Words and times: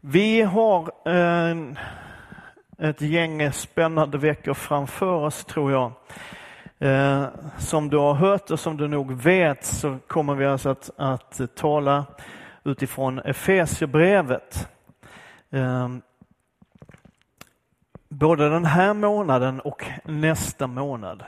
Vi 0.00 0.42
har 0.42 1.08
en, 1.08 1.78
ett 2.78 3.00
gäng 3.00 3.52
spännande 3.52 4.18
veckor 4.18 4.54
framför 4.54 5.12
oss 5.12 5.44
tror 5.44 5.72
jag. 5.72 5.92
Eh, 6.78 7.26
som 7.58 7.88
du 7.88 7.96
har 7.96 8.14
hört 8.14 8.50
och 8.50 8.60
som 8.60 8.76
du 8.76 8.88
nog 8.88 9.12
vet 9.12 9.64
så 9.64 9.98
kommer 10.06 10.34
vi 10.34 10.46
alltså 10.46 10.68
att, 10.68 10.90
att 10.96 11.40
tala 11.54 12.04
utifrån 12.64 13.18
Efesierbrevet. 13.18 14.68
Eh, 15.50 15.88
både 18.08 18.48
den 18.48 18.64
här 18.64 18.94
månaden 18.94 19.60
och 19.60 19.84
nästa 20.04 20.66
månad. 20.66 21.24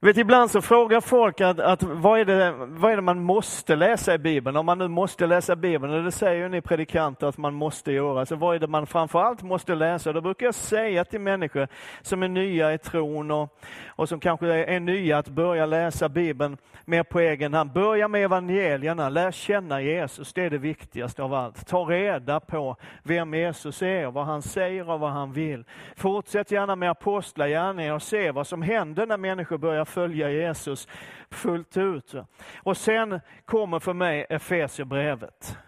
Vet, 0.00 0.16
ibland 0.16 0.50
så 0.50 0.62
frågar 0.62 1.00
folk 1.00 1.40
att, 1.40 1.60
att 1.60 1.82
vad, 1.82 2.20
är 2.20 2.24
det, 2.24 2.52
vad 2.52 2.92
är 2.92 2.96
det 2.96 3.02
man 3.02 3.22
måste 3.22 3.76
läsa 3.76 4.14
i 4.14 4.18
Bibeln? 4.18 4.56
Om 4.56 4.66
man 4.66 4.78
nu 4.78 4.88
måste 4.88 5.26
läsa 5.26 5.56
Bibeln, 5.56 5.94
och 5.94 6.04
det 6.04 6.12
säger 6.12 6.42
ju 6.42 6.48
ni 6.48 6.60
predikanter 6.60 7.26
att 7.26 7.38
man 7.38 7.54
måste 7.54 7.92
göra, 7.92 8.26
så 8.26 8.36
vad 8.36 8.54
är 8.54 8.58
det 8.58 8.66
man 8.66 8.86
framförallt 8.86 9.42
måste 9.42 9.74
läsa? 9.74 10.12
Då 10.12 10.20
brukar 10.20 10.46
jag 10.46 10.54
säga 10.54 11.04
till 11.04 11.20
människor 11.20 11.68
som 12.02 12.22
är 12.22 12.28
nya 12.28 12.74
i 12.74 12.78
tron 12.78 13.30
och, 13.30 13.58
och 13.86 14.08
som 14.08 14.20
kanske 14.20 14.46
är 14.46 14.80
nya 14.80 15.18
att 15.18 15.28
börja 15.28 15.66
läsa 15.66 16.08
Bibeln 16.08 16.56
mer 16.84 17.02
på 17.02 17.20
egen 17.20 17.54
hand. 17.54 17.72
Börja 17.72 18.08
med 18.08 18.24
evangelierna, 18.24 19.08
lär 19.08 19.30
känna 19.30 19.80
Jesus, 19.80 20.32
det 20.32 20.44
är 20.44 20.50
det 20.50 20.58
viktigaste 20.58 21.22
av 21.22 21.34
allt. 21.34 21.66
Ta 21.66 21.78
reda 21.78 22.40
på 22.40 22.76
vem 23.02 23.34
Jesus 23.34 23.82
är, 23.82 24.06
vad 24.06 24.26
han 24.26 24.42
säger 24.42 24.90
och 24.90 25.00
vad 25.00 25.10
han 25.10 25.32
vill. 25.32 25.64
Fortsätt 25.96 26.50
gärna 26.50 26.76
med 26.76 26.90
apostlagärningar 26.90 27.94
och 27.94 28.02
se 28.02 28.30
vad 28.30 28.46
som 28.46 28.62
händer 28.62 29.06
när 29.06 29.16
människor 29.16 29.58
börjar 29.58 29.87
följa 29.88 30.30
Jesus 30.30 30.88
fullt 31.30 31.76
ut. 31.76 32.14
Och 32.62 32.76
sen 32.76 33.20
kommer 33.44 33.78
för 33.78 33.92
mig 33.92 34.26
Efesierbrevet. 34.28 35.58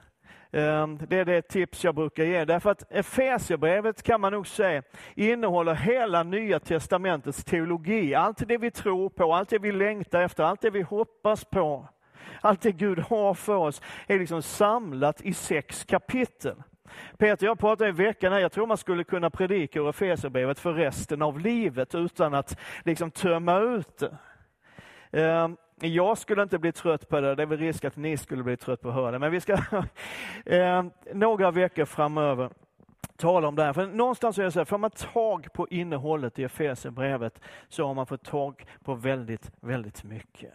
Ehm, 0.52 0.98
det 1.08 1.18
är 1.18 1.24
det 1.24 1.42
tips 1.42 1.84
jag 1.84 1.94
brukar 1.94 2.24
ge. 2.24 2.44
Därför 2.44 2.70
att 2.70 2.92
Efesierbrevet 2.92 4.02
kan 4.02 4.20
man 4.20 4.32
nog 4.32 4.46
säga 4.46 4.82
innehåller 5.14 5.74
hela 5.74 6.22
Nya 6.22 6.60
Testamentets 6.60 7.44
teologi. 7.44 8.14
Allt 8.14 8.48
det 8.48 8.58
vi 8.58 8.70
tror 8.70 9.08
på, 9.08 9.34
allt 9.34 9.48
det 9.48 9.58
vi 9.58 9.72
längtar 9.72 10.22
efter, 10.22 10.44
allt 10.44 10.60
det 10.60 10.70
vi 10.70 10.82
hoppas 10.82 11.44
på. 11.44 11.88
Allt 12.40 12.60
det 12.60 12.72
Gud 12.72 12.98
har 12.98 13.34
för 13.34 13.56
oss 13.56 13.82
är 14.06 14.18
liksom 14.18 14.42
samlat 14.42 15.20
i 15.20 15.34
sex 15.34 15.84
kapitel. 15.84 16.62
Peter 17.18 17.46
jag 17.46 17.58
pratade 17.58 17.90
i 17.90 17.92
veckan, 17.92 18.32
här, 18.32 18.40
jag 18.40 18.52
tror 18.52 18.66
man 18.66 18.76
skulle 18.76 19.04
kunna 19.04 19.30
predika 19.30 19.78
ur 19.78 19.88
Efesierbrevet 19.88 20.58
för 20.58 20.72
resten 20.72 21.22
av 21.22 21.40
livet 21.40 21.94
utan 21.94 22.34
att 22.34 22.58
liksom 22.84 23.10
tömma 23.10 23.58
ut 23.58 23.98
det. 23.98 24.16
Ehm, 25.12 25.56
jag 25.80 26.18
skulle 26.18 26.42
inte 26.42 26.58
bli 26.58 26.72
trött 26.72 27.08
på 27.08 27.20
det, 27.20 27.34
det 27.34 27.42
är 27.42 27.46
väl 27.46 27.58
risk 27.58 27.84
att 27.84 27.96
ni 27.96 28.16
skulle 28.16 28.42
bli 28.42 28.56
trött 28.56 28.80
på 28.80 28.88
att 28.88 28.94
höra 28.94 29.10
det, 29.10 29.18
men 29.18 29.32
vi 29.32 29.40
ska 29.40 29.58
ehm, 30.46 30.90
några 31.12 31.50
veckor 31.50 31.84
framöver 31.84 32.50
tala 33.16 33.48
om 33.48 33.56
det 33.56 33.64
här. 33.64 33.72
För 33.72 33.86
någonstans 33.86 34.38
är 34.38 34.42
det 34.42 34.52
så 34.52 34.60
här, 34.60 34.64
får 34.64 34.78
man 34.78 34.90
tag 34.90 35.52
på 35.52 35.68
innehållet 35.68 36.38
i 36.38 36.44
Efesierbrevet 36.44 37.40
så 37.68 37.86
har 37.86 37.94
man 37.94 38.06
fått 38.06 38.24
tag 38.24 38.66
på 38.84 38.94
väldigt, 38.94 39.50
väldigt 39.60 40.04
mycket. 40.04 40.52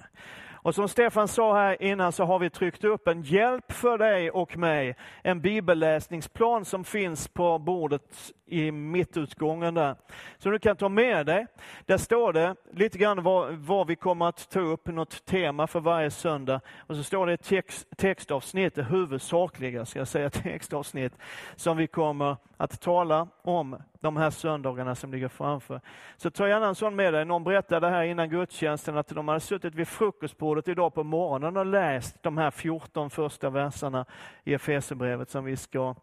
Och 0.66 0.76
som 0.76 0.88
Stefan 0.88 1.28
sa 1.28 1.56
här 1.56 1.82
innan 1.84 2.12
så 2.12 2.24
har 2.24 2.40
vi 2.40 2.50
tryckt 2.50 2.84
upp 2.84 3.08
en 3.08 3.22
hjälp 3.22 3.72
för 3.72 3.98
dig 3.98 4.32
och 4.32 4.58
mig, 4.58 4.96
en 5.24 5.42
bibelläsningsplan 5.42 6.66
som 6.66 6.84
finns 6.84 7.28
på 7.28 7.60
bordet 7.60 8.34
i 8.48 8.72
mittutgången 8.72 9.74
där. 9.74 9.96
Som 10.38 10.52
du 10.52 10.60
kan 10.60 10.76
ta 10.76 10.90
med 10.90 11.26
dig. 11.26 11.48
Där 11.86 11.98
står 11.98 12.34
det 12.34 12.56
lite 12.72 12.98
grann 12.98 13.24
vad, 13.24 13.54
vad 13.54 13.88
vi 13.88 13.96
kommer 13.96 14.26
att 14.26 14.50
ta 14.50 14.60
upp, 14.60 14.88
något 14.88 15.26
tema 15.26 15.68
för 15.68 15.80
varje 15.80 16.12
söndag. 16.12 16.62
Och 16.78 16.96
så 16.96 17.04
står 17.04 17.28
det 17.28 17.38
text, 17.38 17.88
textavsnitt, 17.98 18.76
det 18.76 18.84
huvudsakliga 18.84 19.86
ska 19.86 20.00
jag 20.00 20.08
säga, 20.08 20.30
textavsnitt 20.44 21.14
som 21.56 21.78
vi 21.78 21.88
kommer 21.88 22.38
att 22.58 22.82
tala 22.82 23.28
om 23.42 23.78
de 24.00 24.18
här 24.18 24.30
söndagarna 24.30 24.96
som 24.96 25.12
ligger 25.12 25.28
framför. 25.28 25.82
Så 26.18 26.30
ta 26.30 26.48
gärna 26.48 26.68
en 26.68 26.76
sån 26.76 26.96
med 26.96 27.14
dig. 27.14 27.26
Någon 27.26 27.44
berättade 27.44 27.90
här 27.90 28.04
innan 28.04 28.30
gudstjänsten 28.30 28.98
att 28.98 29.08
de 29.08 29.28
hade 29.28 29.40
suttit 29.40 29.76
vid 29.76 29.88
frukostbordet 29.88 30.68
idag 30.68 30.94
på 30.94 31.04
morgonen 31.04 31.58
och 31.58 31.66
läst 31.66 32.24
de 32.24 32.38
här 32.38 32.52
14 32.52 33.10
första 33.10 33.50
verserna 33.50 34.06
i 34.44 34.54
Efesierbrevet 34.54 35.30
som 35.30 35.46
vi 35.46 35.58
ska 35.58 35.96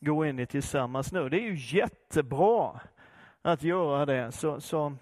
gå 0.00 0.26
in 0.26 0.38
i 0.38 0.46
tillsammans 0.46 1.12
nu. 1.12 1.28
Det 1.28 1.40
är 1.40 1.50
ju 1.50 1.78
jättebra 1.78 2.80
att 3.42 3.62
göra 3.62 4.06
det, 4.06 4.32
så, 4.32 4.60
så, 4.60 4.96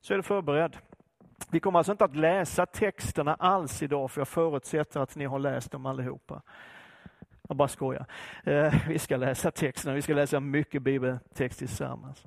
så 0.00 0.12
är 0.12 0.16
du 0.16 0.22
förberedd. 0.22 0.76
Vi 1.50 1.60
kommer 1.60 1.78
alltså 1.78 1.92
inte 1.92 2.04
att 2.04 2.16
läsa 2.16 2.66
texterna 2.66 3.34
alls 3.34 3.82
idag, 3.82 4.10
för 4.10 4.20
jag 4.20 4.28
förutsätter 4.28 5.00
att 5.00 5.16
ni 5.16 5.24
har 5.24 5.38
läst 5.38 5.70
dem 5.70 5.86
allihopa. 5.86 6.42
Jag 7.48 7.56
bara 7.56 7.68
skojar. 7.68 8.06
Eh, 8.44 8.74
vi 8.88 8.98
ska 8.98 9.16
läsa 9.16 9.50
texterna, 9.50 9.94
vi 9.94 10.02
ska 10.02 10.14
läsa 10.14 10.40
mycket 10.40 10.82
bibeltext 10.82 11.58
tillsammans. 11.58 12.24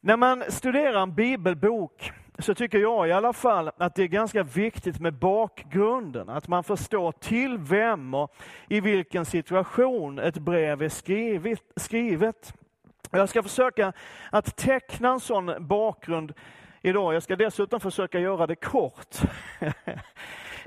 När 0.00 0.16
man 0.16 0.44
studerar 0.48 1.02
en 1.02 1.14
bibelbok 1.14 2.12
så 2.38 2.54
tycker 2.54 2.78
jag 2.78 3.08
i 3.08 3.12
alla 3.12 3.32
fall 3.32 3.70
att 3.76 3.94
det 3.94 4.02
är 4.02 4.08
ganska 4.08 4.42
viktigt 4.42 5.00
med 5.00 5.14
bakgrunden, 5.14 6.28
att 6.28 6.48
man 6.48 6.64
förstår 6.64 7.12
till 7.12 7.58
vem 7.58 8.14
och 8.14 8.34
i 8.68 8.80
vilken 8.80 9.24
situation 9.24 10.18
ett 10.18 10.38
brev 10.38 10.82
är 10.82 10.88
skrivet. 10.88 11.62
skrivet. 11.76 12.54
Jag 13.10 13.28
ska 13.28 13.42
försöka 13.42 13.92
att 14.30 14.56
teckna 14.56 15.08
en 15.08 15.20
sån 15.20 15.54
bakgrund 15.58 16.32
idag. 16.82 17.14
Jag 17.14 17.22
ska 17.22 17.36
dessutom 17.36 17.80
försöka 17.80 18.18
göra 18.18 18.46
det 18.46 18.56
kort. 18.56 19.16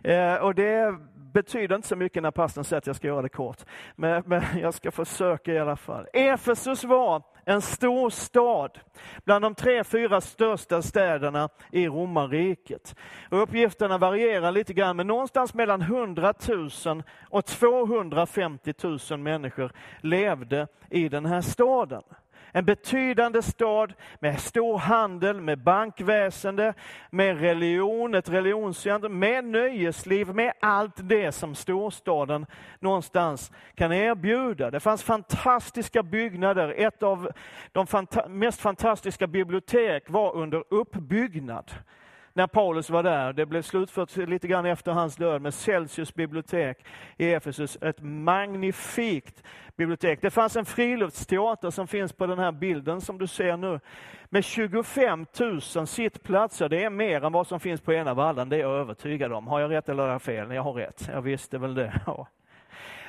Eh, 0.04 0.36
och 0.36 0.56
det 0.56 0.96
betyder 1.34 1.76
inte 1.76 1.88
så 1.88 1.96
mycket 1.96 2.24
när 2.24 2.32
pastorn 2.32 2.64
säger 2.64 2.78
att 2.78 2.88
jag 2.88 2.96
ska 2.96 3.08
göra 3.08 3.22
det 3.22 3.30
kort. 3.30 3.66
Men, 3.96 4.24
men 4.26 4.44
jag 4.62 4.74
ska 4.74 4.92
försöka 4.92 5.54
i 5.54 5.60
alla 5.60 5.76
fall. 5.76 6.08
Efesus 6.14 6.84
var 6.84 7.24
en 7.46 7.62
stor 7.62 8.10
stad, 8.10 8.80
bland 9.26 9.46
de 9.46 9.56
tre, 9.56 9.84
fyra 9.84 10.22
största 10.22 10.82
städerna 10.82 11.50
i 11.72 11.88
romarriket. 11.88 12.96
Uppgifterna 13.30 13.98
varierar 13.98 14.52
lite 14.52 14.74
grann, 14.74 14.96
men 14.96 15.08
någonstans 15.08 15.54
mellan 15.54 15.82
100 15.82 16.34
000 16.86 17.04
och 17.30 17.46
250 17.46 18.74
000 19.12 19.20
människor 19.20 19.72
levde 20.02 20.68
i 20.90 21.10
den 21.10 21.26
här 21.26 21.42
staden. 21.42 22.04
En 22.54 22.66
betydande 22.66 23.42
stad 23.42 23.94
med 24.20 24.40
stor 24.40 24.78
handel, 24.78 25.42
med 25.42 25.64
bankväsende, 25.64 26.74
med 27.10 27.40
religion, 27.40 28.16
ett 28.16 28.30
religionscentrum, 28.30 29.20
med 29.20 29.46
nöjesliv, 29.46 30.36
med 30.36 30.54
allt 30.60 31.10
det 31.10 31.32
som 31.32 31.56
storstaden 31.56 32.46
någonstans 32.80 33.52
kan 33.76 33.92
erbjuda. 33.92 34.72
Det 34.72 34.80
fanns 34.80 35.04
fantastiska 35.04 36.04
byggnader. 36.04 36.74
Ett 36.78 37.04
av 37.04 37.32
de 37.72 37.88
fanta 37.88 38.28
mest 38.28 38.62
fantastiska 38.62 39.28
bibliotek 39.28 40.04
var 40.10 40.36
under 40.36 40.64
uppbyggnad 40.70 41.72
när 42.34 42.48
Paulus 42.48 42.90
var 42.90 43.04
där. 43.04 43.34
Det 43.34 43.46
blev 43.46 43.62
slutfört 43.62 44.18
lite 44.18 44.48
grann 44.48 44.66
efter 44.66 44.92
hans 44.92 45.16
död 45.16 45.42
med 45.42 45.54
Celsius 45.54 46.14
bibliotek 46.14 46.86
i 47.18 47.34
Efesus. 47.34 47.78
Ett 47.82 48.02
magnifikt 48.02 49.44
bibliotek. 49.82 50.22
Det 50.22 50.30
fanns 50.30 50.56
en 50.56 50.66
friluftsteater 50.66 51.70
som 51.70 51.88
finns 51.88 52.14
på 52.14 52.28
den 52.28 52.40
här 52.40 52.52
bilden 52.52 53.02
som 53.02 53.18
du 53.18 53.28
ser 53.28 53.58
nu. 53.58 53.80
Med 54.30 54.44
25 54.44 55.26
000 55.76 55.88
sittplatser. 55.88 56.70
Det 56.70 56.84
är 56.84 56.90
mer 56.90 57.24
än 57.26 57.32
vad 57.32 57.48
som 57.48 57.60
finns 57.60 57.82
på 57.82 57.94
ena 57.94 58.14
vallen, 58.14 58.50
det 58.50 58.56
är 58.56 58.60
jag 58.60 58.72
övertygad 58.72 59.34
om. 59.34 59.48
Har 59.48 59.60
jag 59.60 59.72
rätt 59.72 59.90
eller 59.90 60.04
har 60.04 60.10
jag 60.10 60.22
fel? 60.22 60.52
Jag 60.52 60.64
har 60.64 60.74
rätt. 60.74 61.10
Jag 61.14 61.22
visste 61.22 61.58
väl 61.58 61.74
det. 61.74 61.94
Ja. 62.06 62.28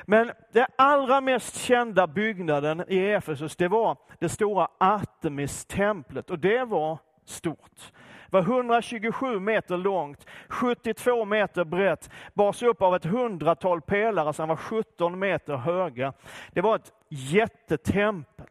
Men 0.05 0.31
den 0.53 0.65
allra 0.75 1.21
mest 1.21 1.57
kända 1.57 2.07
byggnaden 2.07 2.83
i 2.87 2.99
Efesus, 2.99 3.55
det 3.55 3.67
var 3.67 3.97
det 4.19 4.29
stora 4.29 4.67
Artemis-templet 4.77 6.29
och 6.29 6.39
det 6.39 6.63
var 6.65 6.97
stort 7.25 7.91
var 8.33 8.41
127 8.41 9.39
meter 9.39 9.77
långt, 9.77 10.25
72 10.49 11.25
meter 11.25 11.63
brett, 11.63 12.09
bars 12.33 12.63
upp 12.63 12.81
av 12.81 12.95
ett 12.95 13.05
hundratal 13.05 13.81
pelare 13.81 14.33
som 14.33 14.49
var 14.49 14.55
17 14.55 15.19
meter 15.19 15.55
höga. 15.55 16.13
Det 16.53 16.61
var 16.61 16.75
ett 16.75 16.91
jättetempel. 17.09 18.45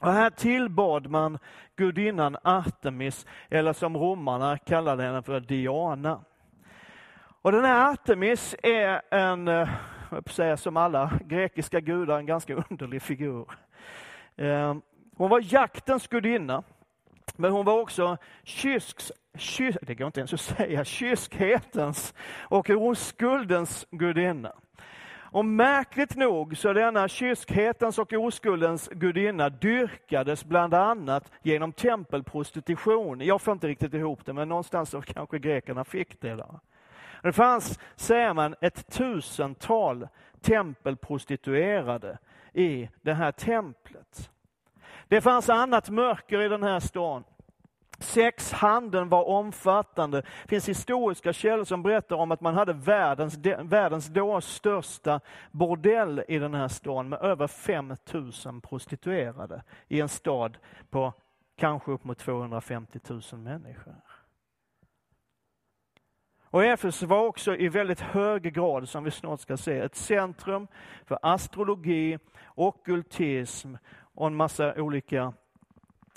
Och 0.00 0.12
här 0.12 0.30
tillbad 0.30 1.10
man 1.10 1.38
gudinnan 1.76 2.36
Artemis, 2.42 3.26
eller 3.50 3.72
som 3.72 3.96
romarna 3.96 4.58
kallade 4.58 5.02
henne 5.02 5.22
för 5.22 5.40
Diana. 5.40 6.20
Och 7.42 7.52
den 7.52 7.64
här 7.64 7.92
Artemis 7.92 8.54
är 8.62 9.02
en, 9.10 9.48
eh, 9.48 9.68
säga, 10.26 10.56
som 10.56 10.76
alla 10.76 11.12
grekiska 11.24 11.80
gudar, 11.80 12.18
en 12.18 12.26
ganska 12.26 12.54
underlig 12.70 13.02
figur. 13.02 13.50
Eh, 14.36 14.74
hon 15.16 15.30
var 15.30 15.54
jaktens 15.54 16.08
gudinna. 16.08 16.62
Men 17.36 17.52
hon 17.52 17.64
var 17.64 17.80
också 17.80 18.16
kysks, 18.44 19.12
kys, 19.34 19.76
det 19.82 19.94
går 19.94 20.06
inte 20.06 20.20
ens 20.20 20.32
att 20.32 20.40
säga, 20.40 20.84
kyskhetens 20.84 22.14
och 22.40 22.70
oskuldens 22.70 23.86
gudinna. 23.90 24.52
Och 25.30 25.44
märkligt 25.44 26.16
nog 26.16 26.56
så 26.56 26.72
denna 26.72 27.08
kyskhetens 27.08 27.98
och 27.98 28.12
oskuldens 28.12 28.88
gudinna 28.92 29.48
dyrkades 29.48 30.44
bland 30.44 30.74
annat 30.74 31.32
genom 31.42 31.72
tempelprostitution. 31.72 33.20
Jag 33.20 33.42
får 33.42 33.52
inte 33.52 33.68
riktigt 33.68 33.94
ihop 33.94 34.24
det, 34.24 34.32
men 34.32 34.48
någonstans 34.48 34.90
så 34.90 35.02
kanske 35.02 35.38
grekerna 35.38 35.84
fick 35.84 36.20
det. 36.20 36.34
Där. 36.34 36.60
Det 37.22 37.32
fanns, 37.32 37.78
säger 37.96 38.34
man, 38.34 38.54
ett 38.60 38.92
tusental 38.92 40.08
tempelprostituerade 40.40 42.18
i 42.52 42.88
det 43.02 43.14
här 43.14 43.32
templet. 43.32 44.30
Det 45.08 45.20
fanns 45.20 45.48
annat 45.48 45.90
mörker 45.90 46.40
i 46.40 46.48
den 46.48 46.62
här 46.62 46.80
stan. 46.80 47.24
Sexhandeln 47.98 49.08
var 49.08 49.24
omfattande. 49.24 50.20
Det 50.42 50.48
finns 50.48 50.68
historiska 50.68 51.32
källor 51.32 51.64
som 51.64 51.82
berättar 51.82 52.16
om 52.16 52.32
att 52.32 52.40
man 52.40 52.54
hade 52.54 52.72
världens, 52.72 53.38
världens 53.62 54.06
då 54.06 54.40
största 54.40 55.20
bordell 55.50 56.24
i 56.28 56.38
den 56.38 56.54
här 56.54 56.68
stan 56.68 57.08
med 57.08 57.22
över 57.22 57.46
5000 57.46 58.60
prostituerade 58.60 59.62
i 59.88 60.00
en 60.00 60.08
stad 60.08 60.58
på 60.90 61.12
kanske 61.56 61.92
upp 61.92 62.04
mot 62.04 62.18
250 62.18 63.00
000 63.08 63.22
människor. 63.32 63.94
Och 66.50 66.64
Efesus 66.64 67.02
var 67.02 67.26
också 67.26 67.56
i 67.56 67.68
väldigt 67.68 68.00
hög 68.00 68.54
grad, 68.54 68.88
som 68.88 69.04
vi 69.04 69.10
snart 69.10 69.40
ska 69.40 69.56
se, 69.56 69.78
ett 69.78 69.96
centrum 69.96 70.68
för 71.04 71.18
astrologi, 71.22 72.18
ockultism 72.54 73.74
och 74.18 74.26
en 74.26 74.34
massa 74.34 74.74
olika 74.74 75.32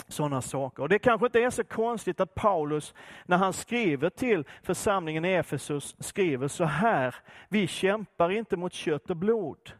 sådana 0.07 0.42
saker. 0.42 0.83
Och 0.83 0.89
Det 0.89 1.00
kanske 1.00 1.25
inte 1.25 1.39
är 1.39 1.50
så 1.50 1.63
konstigt 1.63 2.19
att 2.19 2.36
Paulus, 2.36 2.94
när 3.25 3.38
han 3.38 3.53
skriver 3.53 4.09
till 4.09 4.44
församlingen 4.63 5.25
i 5.25 5.33
Efesus, 5.33 5.95
skriver 6.00 6.48
så 6.48 6.63
här. 6.63 7.15
Vi 7.50 7.68
kämpar 7.68 8.30
inte 8.30 8.57
mot 8.57 8.74
kött 8.74 9.09
och 9.09 9.18
blod, 9.18 9.71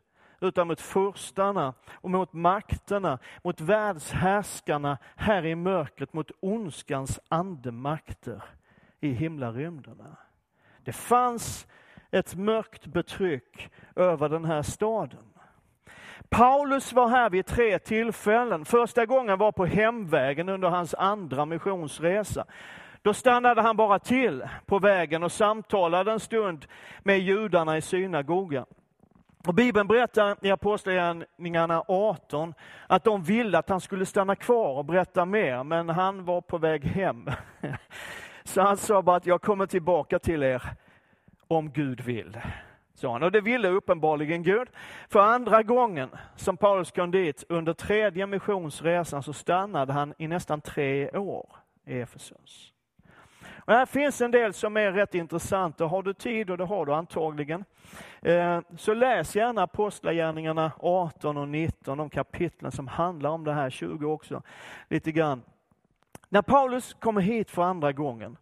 utan 0.42 0.68
mot 0.68 0.82
furstarna 0.82 1.74
och 1.92 2.10
mot 2.10 2.34
makterna, 2.34 3.20
mot 3.44 3.62
världshärskarna 3.62 4.98
här 5.16 5.46
i 5.46 5.56
mörkret, 5.56 6.14
mot 6.14 6.32
ondskans 6.40 7.20
andemakter 7.30 8.44
i 9.00 9.12
himlarymderna. 9.12 10.18
Det 10.84 10.94
fanns 10.94 11.68
ett 12.12 12.36
mörkt 12.36 12.86
betryck 12.86 13.72
över 13.96 14.30
den 14.30 14.46
här 14.46 14.62
staden. 14.62 15.31
Paulus 16.36 16.94
var 16.94 17.07
här 17.07 17.30
vid 17.30 17.45
tre 17.45 17.80
tillfällen. 17.80 18.66
Första 18.66 19.06
gången 19.06 19.38
var 19.38 19.51
på 19.51 19.66
hemvägen 19.66 20.50
under 20.50 20.69
hans 20.69 20.94
andra 20.94 21.45
missionsresa. 21.45 22.45
Då 23.01 23.13
stannade 23.13 23.62
han 23.62 23.78
bara 23.78 24.00
till 24.00 24.44
på 24.66 24.80
vägen 24.80 25.24
och 25.24 25.31
samtalade 25.31 26.12
en 26.12 26.19
stund 26.19 26.66
med 27.00 27.19
judarna 27.19 27.78
i 27.78 27.81
synagogan. 27.81 28.66
Och 29.48 29.54
Bibeln 29.54 29.88
berättar 29.88 30.38
i 30.42 30.51
Apostlagärningarna 30.51 31.83
18 31.88 32.54
att 32.88 33.04
de 33.04 33.24
ville 33.24 33.57
att 33.57 33.69
han 33.69 33.81
skulle 33.81 34.06
stanna 34.06 34.36
kvar 34.36 34.77
och 34.77 34.86
berätta 34.86 35.25
mer, 35.25 35.63
men 35.63 35.89
han 35.89 36.25
var 36.25 36.42
på 36.42 36.57
väg 36.57 36.84
hem. 36.84 37.30
Så 38.44 38.62
han 38.62 38.77
sa 38.77 39.01
bara 39.01 39.18
att 39.18 39.25
jag 39.25 39.42
kommer 39.42 39.66
tillbaka 39.66 40.19
till 40.19 40.44
er 40.44 40.63
om 41.48 41.72
Gud 41.72 42.01
vill 42.01 42.38
sa 43.01 43.12
han. 43.12 43.24
Och 43.24 43.31
det 43.31 43.42
ville 43.42 43.69
uppenbarligen 43.69 44.44
Gud. 44.44 44.68
För 45.09 45.19
andra 45.19 45.63
gången 45.63 46.09
som 46.36 46.57
Paulus 46.57 46.92
kom 46.92 47.12
dit, 47.12 47.44
under 47.50 47.74
tredje 47.74 48.27
missionsresan, 48.27 49.24
så 49.24 49.33
stannade 49.33 49.94
han 49.94 50.13
i 50.18 50.27
nästan 50.27 50.62
tre 50.62 51.09
år 51.12 51.56
i 51.86 52.00
Efesus. 52.00 52.74
Och 53.65 53.74
här 53.74 53.86
finns 53.86 54.21
en 54.21 54.31
del 54.31 54.53
som 54.53 54.77
är 54.77 54.92
rätt 54.92 55.15
intressanta. 55.15 55.86
Har 55.86 56.03
du 56.03 56.13
tid, 56.13 56.50
och 56.50 56.57
det 56.57 56.65
har 56.65 56.86
du 56.86 56.94
antagligen, 56.94 57.65
eh, 58.21 58.59
så 58.77 58.94
läs 58.94 59.36
gärna 59.36 59.63
Apostlagärningarna 59.63 60.71
18 60.80 61.38
och 61.38 61.48
19, 61.48 61.98
de 61.98 62.09
kapitlen 62.09 62.71
som 62.71 62.88
handlar 62.88 63.30
om 63.30 63.44
det 63.44 63.53
här, 63.53 63.69
20 63.69 64.12
också, 64.12 64.42
lite 64.89 65.12
grann. 65.12 65.42
När 66.30 66.42
Paulus 66.42 66.94
kommer 66.94 67.21
hit 67.21 67.51
för 67.51 67.62
andra 67.62 67.92
gången, 67.92 68.38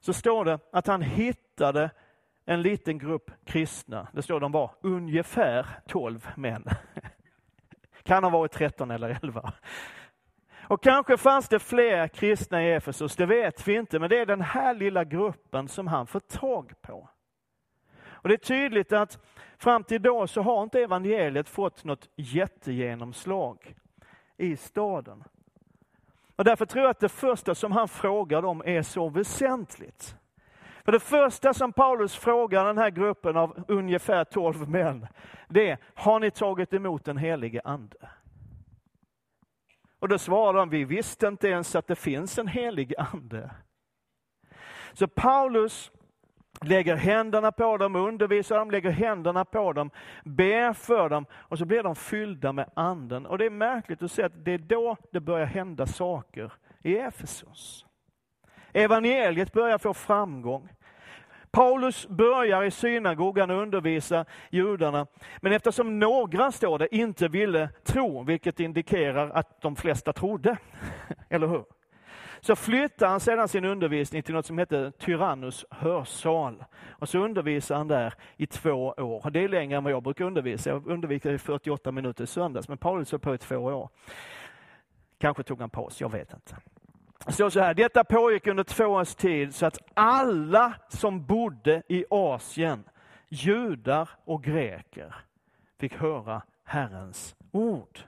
så 0.00 0.12
står 0.12 0.44
det 0.44 0.58
att 0.72 0.86
han 0.86 1.02
hittade 1.02 1.90
en 2.44 2.62
liten 2.62 2.98
grupp 2.98 3.30
kristna. 3.44 4.08
Det 4.12 4.22
står 4.22 4.40
de 4.40 4.52
var 4.52 4.70
ungefär 4.80 5.66
12 5.86 6.28
män. 6.36 6.64
Kan 8.02 8.24
ha 8.24 8.30
varit 8.30 8.52
13 8.52 8.90
eller 8.90 9.18
11. 9.22 9.52
Och 10.62 10.82
kanske 10.82 11.16
fanns 11.16 11.48
det 11.48 11.58
fler 11.58 12.08
kristna 12.08 12.62
i 12.62 12.72
Efesus, 12.72 13.16
det 13.16 13.26
vet 13.26 13.68
vi 13.68 13.74
inte, 13.74 13.98
men 13.98 14.10
det 14.10 14.18
är 14.18 14.26
den 14.26 14.40
här 14.40 14.74
lilla 14.74 15.04
gruppen 15.04 15.68
som 15.68 15.86
han 15.86 16.06
får 16.06 16.20
tag 16.20 16.72
på. 16.82 17.08
Och 18.22 18.28
Det 18.28 18.34
är 18.34 18.38
tydligt 18.38 18.92
att 18.92 19.18
fram 19.58 19.84
till 19.84 20.02
då 20.02 20.26
så 20.26 20.42
har 20.42 20.62
inte 20.62 20.80
evangeliet 20.80 21.48
fått 21.48 21.84
något 21.84 22.08
jättegenomslag 22.16 23.74
i 24.36 24.56
staden. 24.56 25.24
Och 26.36 26.44
Därför 26.44 26.66
tror 26.66 26.82
jag 26.82 26.90
att 26.90 27.00
det 27.00 27.08
första 27.08 27.54
som 27.54 27.72
han 27.72 27.88
frågar 27.88 28.42
dem 28.42 28.62
är 28.64 28.82
så 28.82 29.08
väsentligt. 29.08 30.16
För 30.84 30.92
det 30.92 31.00
första 31.00 31.54
som 31.54 31.72
Paulus 31.72 32.16
frågar 32.16 32.64
den 32.64 32.78
här 32.78 32.90
gruppen 32.90 33.36
av 33.36 33.64
ungefär 33.68 34.24
12 34.24 34.68
män, 34.68 35.06
det 35.48 35.70
är, 35.70 35.78
har 35.94 36.20
ni 36.20 36.30
tagit 36.30 36.72
emot 36.72 37.04
den 37.04 37.16
helige 37.16 37.60
ande? 37.64 38.08
Och 39.98 40.08
då 40.08 40.18
svarar 40.18 40.58
de, 40.58 40.70
vi 40.70 40.84
visste 40.84 41.26
inte 41.26 41.48
ens 41.48 41.76
att 41.76 41.86
det 41.86 41.96
finns 41.96 42.38
en 42.38 42.48
helig 42.48 42.94
ande. 42.98 43.50
Så 44.92 45.08
Paulus 45.08 45.90
lägger 46.60 46.96
händerna 46.96 47.52
på 47.52 47.76
dem, 47.76 47.96
undervisar 47.96 48.58
dem, 48.58 48.70
lägger 48.70 48.90
händerna 48.90 49.44
på 49.44 49.72
dem, 49.72 49.90
ber 50.24 50.72
för 50.72 51.08
dem 51.08 51.26
och 51.32 51.58
så 51.58 51.64
blir 51.64 51.82
de 51.82 51.96
fyllda 51.96 52.52
med 52.52 52.70
anden. 52.76 53.26
Och 53.26 53.38
det 53.38 53.46
är 53.46 53.50
märkligt 53.50 54.02
att 54.02 54.12
se 54.12 54.22
att 54.22 54.44
det 54.44 54.52
är 54.52 54.58
då 54.58 54.96
det 55.12 55.20
börjar 55.20 55.46
hända 55.46 55.86
saker 55.86 56.52
i 56.82 56.96
Efesos. 56.96 57.86
Evangeliet 58.72 59.52
börjar 59.52 59.78
få 59.78 59.94
framgång. 59.94 60.68
Paulus 61.50 62.08
börjar 62.08 62.64
i 62.64 62.70
synagogan 62.70 63.50
undervisa 63.50 64.24
judarna, 64.50 65.06
men 65.40 65.52
eftersom 65.52 65.98
några, 65.98 66.52
står 66.52 66.78
det, 66.78 66.96
inte 66.96 67.28
ville 67.28 67.68
tro, 67.84 68.22
vilket 68.22 68.60
indikerar 68.60 69.30
att 69.30 69.60
de 69.60 69.76
flesta 69.76 70.12
trodde, 70.12 70.56
eller 71.28 71.46
hur? 71.46 71.64
Så 72.40 72.56
flyttar 72.56 73.08
han 73.08 73.20
sedan 73.20 73.48
sin 73.48 73.64
undervisning 73.64 74.22
till 74.22 74.34
något 74.34 74.46
som 74.46 74.58
heter 74.58 74.90
Tyrannus 74.90 75.64
hörsal. 75.70 76.64
Och 76.88 77.08
så 77.08 77.18
undervisar 77.18 77.76
han 77.76 77.88
där 77.88 78.14
i 78.36 78.46
två 78.46 78.88
år. 78.88 79.30
Det 79.30 79.44
är 79.44 79.48
längre 79.48 79.76
än 79.76 79.84
vad 79.84 79.92
jag 79.92 80.02
brukar 80.02 80.24
undervisa. 80.24 80.70
Jag 80.70 80.86
undervisar 80.86 81.32
i 81.32 81.38
48 81.38 81.92
minuter 81.92 82.24
i 82.24 82.26
söndags, 82.26 82.68
men 82.68 82.78
Paulus 82.78 83.10
höll 83.12 83.20
på 83.20 83.34
i 83.34 83.38
två 83.38 83.56
år. 83.56 83.88
Kanske 85.18 85.42
tog 85.42 85.60
han 85.60 85.70
paus, 85.70 86.00
jag 86.00 86.12
vet 86.12 86.32
inte. 86.34 86.56
Det 87.26 87.32
står 87.32 87.50
så 87.50 87.60
här, 87.60 87.74
detta 87.74 88.04
pågick 88.04 88.46
under 88.46 88.64
två 88.64 88.84
års 88.84 89.14
tid 89.14 89.54
så 89.54 89.66
att 89.66 89.78
alla 89.94 90.74
som 90.88 91.26
bodde 91.26 91.82
i 91.88 92.04
Asien, 92.10 92.84
judar 93.28 94.08
och 94.24 94.42
greker, 94.44 95.14
fick 95.80 95.96
höra 95.96 96.42
Herrens 96.64 97.36
ord. 97.52 97.98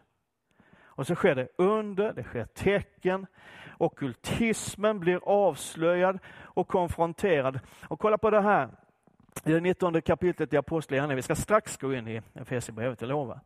Och 0.84 1.06
så 1.06 1.15
sker 1.15 1.34
det 1.34 1.48
under, 1.58 2.12
det 2.12 2.22
sker 2.22 2.44
tecken, 2.44 3.27
okultismen 3.79 5.00
blir 5.00 5.20
avslöjad 5.24 6.19
och 6.43 6.69
konfronterad. 6.69 7.60
Och 7.89 8.00
kolla 8.00 8.19
på 8.19 8.31
det 8.31 8.41
här, 8.41 8.69
i 9.44 9.53
det 9.53 9.60
19 9.60 10.03
kapitlet 10.03 10.53
i 10.53 10.56
Apostlagärningarna, 10.56 11.17
vi 11.17 11.22
ska 11.22 11.34
strax 11.34 11.76
gå 11.76 11.94
in 11.94 12.08
i 12.08 12.20
Efesierbrevet, 12.34 13.00
jag 13.00 13.08
lovar. 13.08 13.41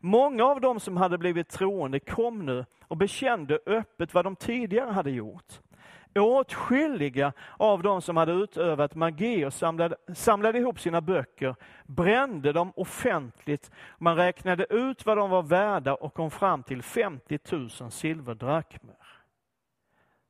Många 0.00 0.44
av 0.44 0.60
dem 0.60 0.80
som 0.80 0.96
hade 0.96 1.18
blivit 1.18 1.48
troende 1.48 2.00
kom 2.00 2.46
nu 2.46 2.64
och 2.82 2.96
bekände 2.96 3.58
öppet 3.66 4.14
vad 4.14 4.24
de 4.24 4.36
tidigare 4.36 4.90
hade 4.90 5.10
gjort. 5.10 5.60
Åtskilliga 6.18 7.32
av 7.56 7.82
dem 7.82 8.02
som 8.02 8.16
hade 8.16 8.32
utövat 8.32 8.94
magi 8.94 9.44
och 9.44 9.52
samlade, 9.52 9.96
samlade 10.14 10.58
ihop 10.58 10.80
sina 10.80 11.00
böcker 11.00 11.54
brände 11.86 12.52
dem 12.52 12.72
offentligt. 12.76 13.70
Man 13.98 14.16
räknade 14.16 14.66
ut 14.70 15.06
vad 15.06 15.16
de 15.16 15.30
var 15.30 15.42
värda 15.42 15.94
och 15.94 16.14
kom 16.14 16.30
fram 16.30 16.62
till 16.62 16.82
50 16.82 17.38
000 17.50 17.90
silverdrakmer. 17.90 18.94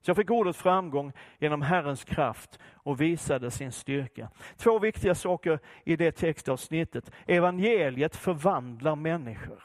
Så 0.04 0.10
jag 0.10 0.16
fick 0.16 0.30
ordet 0.30 0.56
framgång 0.56 1.12
genom 1.38 1.62
Herrens 1.62 2.04
kraft 2.04 2.58
och 2.74 3.00
visade 3.00 3.50
sin 3.50 3.72
styrka. 3.72 4.28
Två 4.56 4.78
viktiga 4.78 5.14
saker 5.14 5.58
i 5.84 5.96
det 5.96 6.12
textavsnittet. 6.12 7.10
Evangeliet 7.26 8.16
förvandlar 8.16 8.96
människor. 8.96 9.62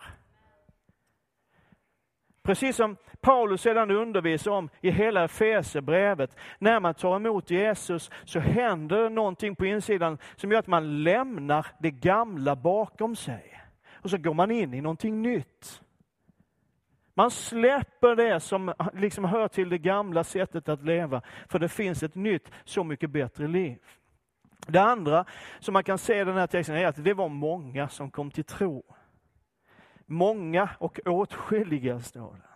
Precis 2.43 2.75
som 2.75 2.95
Paulus 3.21 3.61
sedan 3.61 3.91
undervisar 3.91 4.51
om 4.51 4.69
i 4.81 4.91
hela 4.91 5.23
Efesierbrevet. 5.23 6.35
När 6.59 6.79
man 6.79 6.93
tar 6.93 7.15
emot 7.15 7.51
Jesus 7.51 8.11
så 8.25 8.39
händer 8.39 9.09
någonting 9.09 9.55
på 9.55 9.65
insidan 9.65 10.17
som 10.35 10.51
gör 10.51 10.59
att 10.59 10.67
man 10.67 11.03
lämnar 11.03 11.67
det 11.79 11.91
gamla 11.91 12.55
bakom 12.55 13.15
sig. 13.15 13.61
Och 13.93 14.09
så 14.09 14.17
går 14.17 14.33
man 14.33 14.51
in 14.51 14.73
i 14.73 14.81
någonting 14.81 15.21
nytt. 15.21 15.81
Man 17.19 17.31
släpper 17.31 18.15
det 18.15 18.39
som 18.39 18.73
liksom 18.93 19.25
hör 19.25 19.47
till 19.47 19.69
det 19.69 19.77
gamla 19.77 20.23
sättet 20.23 20.69
att 20.69 20.83
leva, 20.83 21.21
för 21.49 21.59
det 21.59 21.69
finns 21.69 22.03
ett 22.03 22.15
nytt, 22.15 22.51
så 22.63 22.83
mycket 22.83 23.09
bättre 23.09 23.47
liv. 23.47 23.77
Det 24.67 24.81
andra 24.81 25.25
som 25.59 25.73
man 25.73 25.83
kan 25.83 25.97
se 25.97 26.19
i 26.19 26.23
den 26.23 26.37
här 26.37 26.47
texten 26.47 26.75
är 26.75 26.87
att 26.87 27.03
det 27.03 27.13
var 27.13 27.29
många 27.29 27.89
som 27.89 28.11
kom 28.11 28.31
till 28.31 28.43
tro. 28.43 28.83
Många 30.05 30.69
och 30.77 30.99
åtskilliga, 31.05 31.99
står 31.99 32.33
det. 32.33 32.49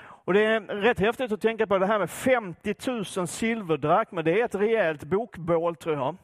Och 0.00 0.32
det 0.32 0.44
är 0.44 0.60
rätt 0.60 1.00
häftigt 1.00 1.32
att 1.32 1.40
tänka 1.40 1.66
på 1.66 1.78
det 1.78 1.86
här 1.86 1.98
med 1.98 2.10
50 2.10 2.74
000 3.16 3.26
silverdrakmer. 3.26 4.22
Det 4.22 4.40
är 4.40 4.44
ett 4.44 4.54
rejält 4.54 5.04
bokbål, 5.04 5.76
tror 5.76 5.96
jag. 5.96 6.16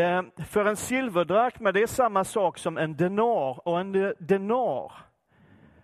Eh, 0.00 0.22
för 0.46 0.64
en 0.64 0.76
silverdrakma, 0.76 1.72
det 1.72 1.82
är 1.82 1.86
samma 1.86 2.24
sak 2.24 2.58
som 2.58 2.78
en 2.78 2.96
denar 2.96 3.68
och 3.68 3.80
en 3.80 4.14
denar 4.18 5.05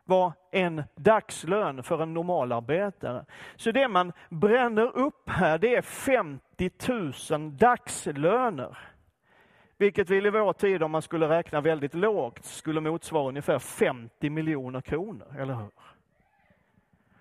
var 0.04 0.32
en 0.50 0.82
dagslön 0.94 1.82
för 1.82 2.02
en 2.02 2.14
normalarbetare. 2.14 3.24
Så 3.56 3.70
det 3.70 3.88
man 3.88 4.12
bränner 4.28 4.96
upp 4.96 5.28
här, 5.28 5.58
det 5.58 5.74
är 5.74 5.82
50 5.82 6.70
000 7.30 7.56
dagslöner. 7.56 8.78
Vilket 9.78 10.10
vill 10.10 10.26
i 10.26 10.30
vår 10.30 10.52
tid, 10.52 10.82
om 10.82 10.90
man 10.90 11.02
skulle 11.02 11.28
räkna 11.28 11.60
väldigt 11.60 11.94
lågt, 11.94 12.44
skulle 12.44 12.80
motsvara 12.80 13.28
ungefär 13.28 13.58
50 13.58 14.30
miljoner 14.30 14.80
kronor, 14.80 15.34
eller 15.38 15.54
hur? 15.54 15.70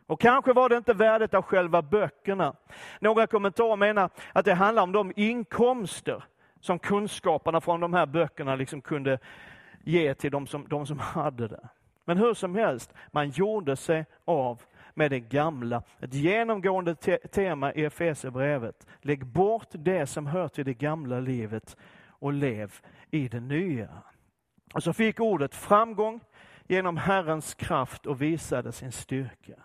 Och 0.07 0.21
kanske 0.21 0.53
var 0.53 0.69
det 0.69 0.77
inte 0.77 0.93
värdet 0.93 1.33
av 1.33 1.41
själva 1.41 1.81
böckerna. 1.81 2.55
Några 2.99 3.27
kommentarer 3.27 3.75
menar 3.75 4.09
att 4.33 4.45
det 4.45 4.53
handlar 4.53 4.83
om 4.83 4.91
de 4.91 5.13
inkomster 5.15 6.23
som 6.59 6.79
kunskaperna 6.79 7.61
från 7.61 7.79
de 7.79 7.93
här 7.93 8.05
böckerna 8.05 8.55
liksom 8.55 8.81
kunde 8.81 9.19
ge 9.83 10.13
till 10.13 10.31
de 10.31 10.47
som, 10.47 10.67
de 10.67 10.85
som 10.85 10.99
hade 10.99 11.47
det. 11.47 11.69
Men 12.05 12.17
hur 12.17 12.33
som 12.33 12.55
helst, 12.55 12.93
man 13.11 13.29
gjorde 13.29 13.75
sig 13.75 14.05
av 14.25 14.61
med 14.93 15.11
det 15.11 15.19
gamla. 15.19 15.83
Ett 15.99 16.13
genomgående 16.13 16.95
te 16.95 17.17
tema 17.17 17.73
i 17.73 17.85
Efesierbrevet. 17.85 18.87
Lägg 19.01 19.25
bort 19.25 19.67
det 19.71 20.07
som 20.07 20.25
hör 20.25 20.47
till 20.47 20.65
det 20.65 20.73
gamla 20.73 21.19
livet 21.19 21.77
och 22.07 22.33
lev 22.33 22.73
i 23.11 23.27
det 23.27 23.39
nya. 23.39 23.89
Och 24.73 24.83
så 24.83 24.93
fick 24.93 25.19
ordet 25.19 25.55
framgång 25.55 26.19
genom 26.67 26.97
Herrens 26.97 27.53
kraft 27.53 28.05
och 28.05 28.21
visade 28.21 28.71
sin 28.71 28.91
styrka. 28.91 29.55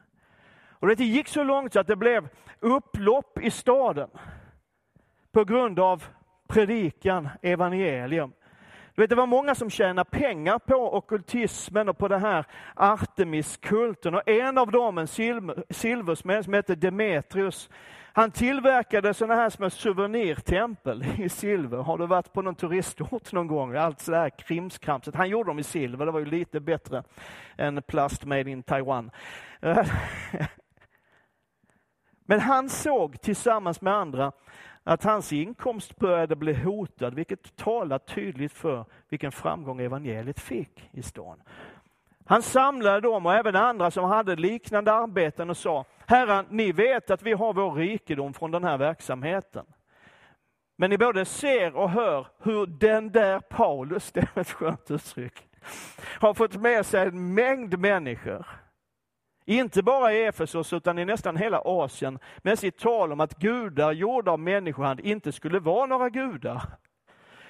Och 0.68 0.88
det 0.88 1.04
gick 1.04 1.28
så 1.28 1.42
långt 1.42 1.72
så 1.72 1.80
att 1.80 1.86
det 1.86 1.96
blev 1.96 2.28
upplopp 2.60 3.38
i 3.38 3.50
staden 3.50 4.10
på 5.32 5.44
grund 5.44 5.80
av 5.80 6.04
predikan, 6.48 7.28
evangelium. 7.42 8.32
Du 8.96 9.02
vet, 9.02 9.10
det 9.10 9.16
var 9.16 9.26
många 9.26 9.54
som 9.54 9.70
tjänade 9.70 10.10
pengar 10.10 10.58
på 10.58 10.96
okultismen 10.96 11.88
och 11.88 11.98
på 11.98 12.08
den 12.08 12.20
här 12.20 12.44
Artemiskulten. 12.74 14.14
Och 14.14 14.28
en 14.28 14.58
av 14.58 14.70
dem, 14.70 14.98
en 14.98 15.06
silversmed 15.70 16.44
som 16.44 16.52
hette 16.52 16.74
Demetrius, 16.74 17.70
han 18.12 18.30
tillverkade 18.30 19.14
sådana 19.14 19.34
här 19.34 19.50
små 19.50 19.70
souvenirtempel 19.70 21.04
i 21.18 21.28
silver. 21.28 21.78
Har 21.78 21.98
du 21.98 22.06
varit 22.06 22.32
på 22.32 22.42
någon 22.42 22.54
turistort 22.54 23.32
någon 23.32 23.46
gång? 23.46 23.76
Allt 23.76 24.00
sådär 24.00 24.30
krimskramset. 24.30 25.14
Han 25.14 25.28
gjorde 25.28 25.50
dem 25.50 25.58
i 25.58 25.62
silver, 25.62 26.06
det 26.06 26.12
var 26.12 26.20
ju 26.20 26.26
lite 26.26 26.60
bättre 26.60 27.02
än 27.56 27.82
plast 27.82 28.24
made 28.24 28.50
in 28.50 28.62
Taiwan. 28.62 29.10
Men 32.26 32.40
han 32.40 32.68
såg 32.68 33.20
tillsammans 33.20 33.80
med 33.80 33.94
andra 33.94 34.32
att 34.84 35.04
hans 35.04 35.32
inkomst 35.32 35.96
började 35.96 36.36
bli 36.36 36.54
hotad, 36.54 37.14
vilket 37.14 37.56
talar 37.56 37.98
tydligt 37.98 38.52
för 38.52 38.84
vilken 39.08 39.32
framgång 39.32 39.80
evangeliet 39.80 40.40
fick 40.40 40.90
i 40.92 41.02
stan. 41.02 41.42
Han 42.26 42.42
samlade 42.42 43.00
dem 43.00 43.26
och 43.26 43.34
även 43.34 43.56
andra 43.56 43.90
som 43.90 44.04
hade 44.04 44.36
liknande 44.36 44.92
arbeten 44.92 45.50
och 45.50 45.56
sa, 45.56 45.84
”Herre, 46.06 46.44
ni 46.48 46.72
vet 46.72 47.10
att 47.10 47.22
vi 47.22 47.32
har 47.32 47.52
vår 47.52 47.72
rikedom 47.72 48.34
från 48.34 48.50
den 48.50 48.64
här 48.64 48.78
verksamheten. 48.78 49.66
Men 50.76 50.90
ni 50.90 50.98
både 50.98 51.24
ser 51.24 51.76
och 51.76 51.90
hör 51.90 52.26
hur 52.38 52.66
den 52.66 53.12
där 53.12 53.40
Paulus, 53.40 54.12
det 54.12 54.20
är 54.20 54.40
ett 54.40 54.50
skönt 54.50 54.90
uttryck, 54.90 55.48
har 56.20 56.34
fått 56.34 56.56
med 56.56 56.86
sig 56.86 57.06
en 57.06 57.34
mängd 57.34 57.78
människor 57.78 58.46
inte 59.46 59.82
bara 59.82 60.12
i 60.12 60.24
Efesos 60.24 60.72
utan 60.72 60.98
i 60.98 61.04
nästan 61.04 61.36
hela 61.36 61.62
Asien 61.64 62.18
med 62.38 62.58
sitt 62.58 62.78
tal 62.78 63.12
om 63.12 63.20
att 63.20 63.38
gudar 63.38 63.92
gjorda 63.92 64.32
av 64.32 64.38
människohand 64.38 65.00
inte 65.00 65.32
skulle 65.32 65.58
vara 65.58 65.86
några 65.86 66.10
gudar. 66.10 66.62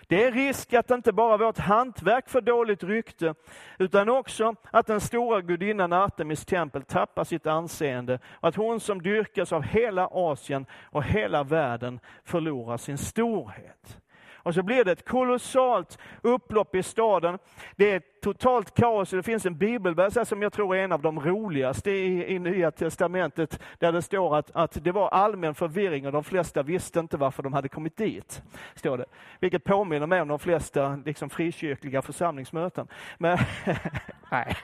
Det 0.09 0.25
är 0.25 0.33
risk 0.33 0.73
att 0.73 0.91
inte 0.91 1.13
bara 1.13 1.37
vårt 1.37 1.59
hantverk 1.59 2.29
får 2.29 2.41
dåligt 2.41 2.85
rykte, 2.85 3.35
utan 3.79 4.09
också 4.09 4.55
att 4.71 4.87
den 4.87 5.01
stora 5.01 5.41
gudinnan 5.41 5.93
Artemis 5.93 6.45
tempel 6.45 6.83
tappar 6.83 7.25
sitt 7.25 7.47
anseende 7.47 8.19
och 8.41 8.49
att 8.49 8.57
hon 8.57 8.81
som 8.81 9.03
dyrkas 9.03 9.53
av 9.53 9.63
hela 9.63 10.09
Asien 10.13 10.67
och 10.91 11.05
hela 11.05 11.43
världen 11.43 12.01
förlorar 12.25 12.77
sin 12.77 12.99
storhet. 12.99 13.99
Och 14.47 14.55
så 14.55 14.63
blir 14.63 14.85
det 14.85 14.93
ett 14.93 15.09
kolossalt 15.09 15.99
upplopp 16.23 16.75
i 16.75 16.83
staden. 16.83 17.39
Det 17.77 17.93
är 17.93 18.03
totalt 18.23 18.75
kaos. 18.75 19.11
Det 19.11 19.23
finns 19.23 19.47
en 19.47 19.59
bibelvers 19.59 20.29
som 20.29 20.43
jag 20.43 20.53
tror 20.53 20.77
är 20.77 20.85
en 20.85 20.93
av 20.93 21.03
de 21.03 21.21
roligaste 21.21 21.91
i, 21.91 22.35
i 22.35 22.39
Nya 22.39 22.71
Testamentet, 22.71 23.61
där 23.79 23.93
det 23.93 24.03
står 24.03 24.37
att, 24.37 24.51
att 24.55 24.85
det 24.85 24.93
var 24.93 25.09
allmän 25.09 25.55
förvirring 25.55 26.07
och 26.07 26.13
de 26.13 26.25
flesta 26.25 26.63
visste 26.63 27.01
inte 27.01 27.17
varför 27.17 27.43
de 27.43 27.53
hade 27.53 27.69
kommit 27.69 27.97
dit. 27.97 28.43
Står 28.75 28.99
det. 28.99 29.05
Vilket 29.41 29.65
påminner 29.65 30.07
mig 30.07 30.21
om 30.21 30.29
de 30.29 30.39
flesta 30.39 31.01
liksom, 31.05 31.31
frikyrkliga 31.31 32.03
församlingsmöten. 32.03 32.89
Men, 33.19 33.39
nej. 34.31 34.57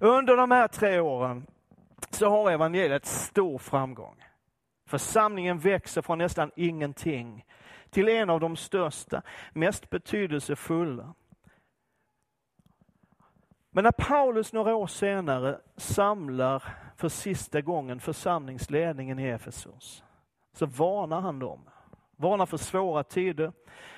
Under 0.00 0.36
de 0.36 0.50
här 0.50 0.68
tre 0.68 1.00
åren 1.00 1.46
så 2.10 2.28
har 2.28 2.50
evangeliet 2.50 3.06
stor 3.06 3.58
framgång. 3.58 4.24
Församlingen 4.86 5.58
växer 5.58 6.02
från 6.02 6.18
nästan 6.18 6.50
ingenting 6.56 7.44
till 7.90 8.08
en 8.08 8.30
av 8.30 8.40
de 8.40 8.56
största, 8.56 9.22
mest 9.52 9.90
betydelsefulla. 9.90 11.14
Men 13.70 13.84
när 13.84 13.92
Paulus 13.92 14.52
några 14.52 14.74
år 14.74 14.86
senare 14.86 15.60
samlar 15.76 16.62
för 16.96 17.08
sista 17.08 17.60
gången 17.60 18.00
församlingsledningen 18.00 19.18
i 19.18 19.24
Efesos, 19.24 20.04
så 20.52 20.66
varnar 20.66 21.20
han 21.20 21.38
dem. 21.38 21.60
Varnar 22.16 22.46
för 22.46 22.56
svåra 22.56 23.04
tider, 23.04 23.52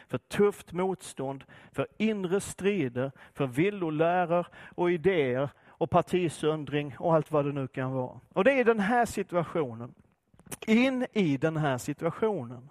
för 0.08 0.18
tufft 0.18 0.72
motstånd, 0.72 1.44
för 1.72 1.86
inre 1.98 2.40
strider, 2.40 3.12
för 3.32 3.46
villoläror 3.46 4.46
och 4.74 4.90
idéer 4.90 5.50
och 5.66 5.90
partisöndring 5.90 6.96
och 6.98 7.14
allt 7.14 7.30
vad 7.30 7.44
det 7.44 7.52
nu 7.52 7.68
kan 7.68 7.92
vara. 7.92 8.20
Och 8.32 8.44
det 8.44 8.52
är 8.52 8.64
den 8.64 8.80
här 8.80 9.06
situationen 9.06 9.94
in 10.66 11.06
i 11.12 11.36
den 11.36 11.56
här 11.56 11.78
situationen 11.78 12.70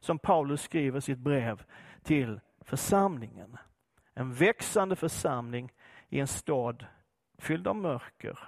som 0.00 0.18
Paulus 0.18 0.62
skriver 0.62 1.00
sitt 1.00 1.18
brev 1.18 1.62
till 2.02 2.40
församlingen. 2.60 3.56
En 4.14 4.32
växande 4.32 4.96
församling 4.96 5.72
i 6.08 6.20
en 6.20 6.26
stad 6.26 6.86
fylld 7.38 7.68
av 7.68 7.76
mörker 7.76 8.38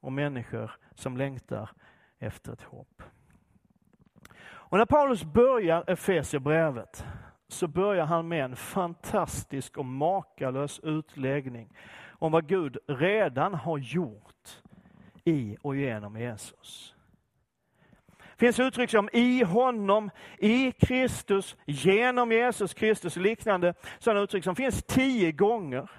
och 0.00 0.12
människor 0.12 0.70
som 0.94 1.16
längtar 1.16 1.70
efter 2.18 2.52
ett 2.52 2.62
hopp. 2.62 3.02
Och 4.44 4.78
när 4.78 4.86
Paulus 4.86 5.24
börjar 5.24 5.84
Efesierbrevet 5.90 7.04
så 7.48 7.68
börjar 7.68 8.06
han 8.06 8.28
med 8.28 8.44
en 8.44 8.56
fantastisk 8.56 9.78
och 9.78 9.84
makalös 9.84 10.80
utläggning 10.80 11.76
om 12.08 12.32
vad 12.32 12.48
Gud 12.48 12.78
redan 12.86 13.54
har 13.54 13.78
gjort 13.78 14.62
i 15.24 15.56
och 15.62 15.76
genom 15.76 16.16
Jesus. 16.16 16.91
Det 18.42 18.46
finns 18.46 18.60
uttryck 18.60 18.90
som 18.90 19.08
i 19.12 19.42
honom, 19.42 20.10
i 20.38 20.72
Kristus, 20.72 21.56
genom 21.64 22.32
Jesus 22.32 22.74
Kristus 22.74 23.16
och 23.16 23.22
liknande 23.22 23.74
sådana 23.98 24.20
uttryck 24.20 24.44
som 24.44 24.56
finns 24.56 24.82
tio 24.82 25.32
gånger. 25.32 25.90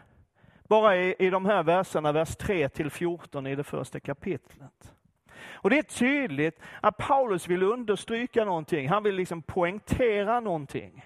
Bara 0.68 0.98
i, 0.98 1.16
i 1.20 1.30
de 1.30 1.46
här 1.46 1.64
verserna, 1.64 2.12
vers 2.12 2.36
3 2.36 2.70
till 2.70 2.90
14 2.90 3.48
i 3.48 3.56
det 3.56 3.64
första 3.64 4.00
kapitlet. 4.00 4.94
Och 5.42 5.70
Det 5.70 5.78
är 5.78 5.84
tydligt 5.84 6.60
att 6.82 6.98
Paulus 6.98 7.48
vill 7.48 7.64
understryka 7.64 8.46
någonting. 8.46 8.90
Han 8.90 9.04
vill 9.04 9.16
liksom 9.16 9.42
poängtera 9.42 10.40
någonting. 10.40 11.06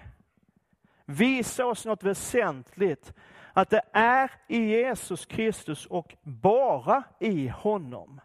Visa 1.04 1.66
oss 1.66 1.86
något 1.86 2.02
väsentligt. 2.02 3.12
Att 3.52 3.70
det 3.70 3.82
är 3.92 4.30
i 4.48 4.58
Jesus 4.58 5.26
Kristus 5.26 5.86
och 5.86 6.14
bara 6.22 7.02
i 7.20 7.48
honom 7.48 8.20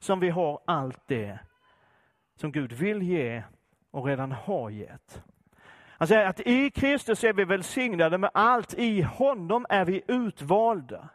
som 0.00 0.20
vi 0.20 0.30
har 0.30 0.60
allt 0.64 1.00
det 1.06 1.38
som 2.40 2.52
Gud 2.52 2.72
vill 2.72 3.02
ge 3.02 3.42
och 3.90 4.06
redan 4.06 4.32
har 4.32 4.70
gett. 4.70 5.22
Han 5.98 6.08
säger 6.08 6.26
att 6.26 6.40
i 6.40 6.70
Kristus 6.70 7.24
är 7.24 7.32
vi 7.32 7.44
välsignade 7.44 8.18
med 8.18 8.30
allt, 8.34 8.74
i 8.74 9.02
honom 9.02 9.66
är 9.68 9.84
vi 9.84 10.02
utvalda. 10.08 11.08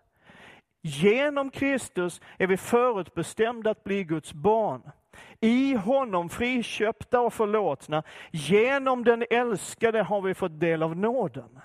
Genom 0.82 1.50
Kristus 1.50 2.22
är 2.38 2.48
vi 2.48 2.58
förutbestämda 2.58 3.70
att 3.70 3.84
bli 3.84 4.04
Guds 4.04 4.34
barn. 4.34 4.92
I 5.40 5.76
honom 5.76 6.30
friköpta 6.30 7.20
och 7.20 7.34
förlåtna. 7.34 8.04
Genom 8.32 9.04
den 9.04 9.26
älskade 9.30 10.04
har 10.04 10.22
vi 10.22 10.34
fått 10.34 10.60
del 10.60 10.84
av 10.84 10.98
nåden. 10.98 11.60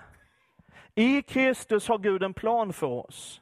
I 0.95 1.21
Kristus 1.21 1.87
har 1.87 1.97
Gud 1.97 2.23
en 2.23 2.33
plan 2.33 2.73
för 2.73 2.87
oss. 2.87 3.41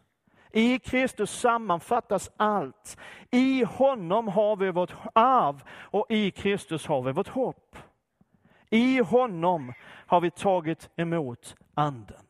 I 0.52 0.80
Kristus 0.80 1.40
sammanfattas 1.40 2.32
allt. 2.38 2.98
I 3.32 3.64
honom 3.64 4.28
har 4.28 4.56
vi 4.56 4.72
vårt 4.72 4.94
arv 5.14 5.64
och 5.70 6.06
i 6.10 6.32
Kristus 6.32 6.86
har 6.86 7.02
vi 7.02 7.12
vårt 7.12 7.28
hopp. 7.28 7.78
I 8.70 9.00
honom 9.00 9.74
har 9.84 10.22
vi 10.22 10.32
tagit 10.32 10.90
emot 10.96 11.56
anden. 11.74 12.28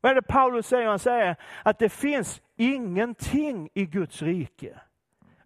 Vad 0.00 0.10
är 0.10 0.14
det 0.14 0.22
Paulus 0.22 0.66
säger? 0.66 0.88
Han 0.88 0.98
säger 0.98 1.36
att 1.62 1.78
det 1.78 1.88
finns 1.88 2.42
ingenting 2.56 3.68
i 3.74 3.86
Guds 3.86 4.22
rike 4.22 4.80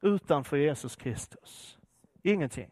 utanför 0.00 0.56
Jesus 0.56 0.96
Kristus. 0.96 1.78
Ingenting. 2.22 2.70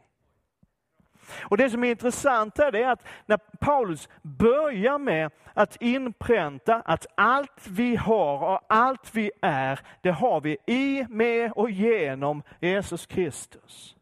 Och 1.42 1.56
Det 1.56 1.70
som 1.70 1.84
är 1.84 1.90
intressant 1.90 2.58
är, 2.58 2.72
det 2.72 2.82
är 2.82 2.90
att 2.90 3.06
när 3.26 3.36
Paulus 3.36 4.08
börjar 4.22 4.98
med 4.98 5.30
att 5.54 5.76
inpränta 5.82 6.74
att 6.74 7.06
allt 7.14 7.66
vi 7.68 7.96
har 7.96 8.54
och 8.54 8.60
allt 8.68 9.14
vi 9.14 9.30
är, 9.42 9.80
det 10.00 10.10
har 10.10 10.40
vi 10.40 10.56
i, 10.66 11.06
med 11.08 11.52
och 11.52 11.70
genom 11.70 12.42
Jesus 12.60 13.06
Kristus. 13.06 13.96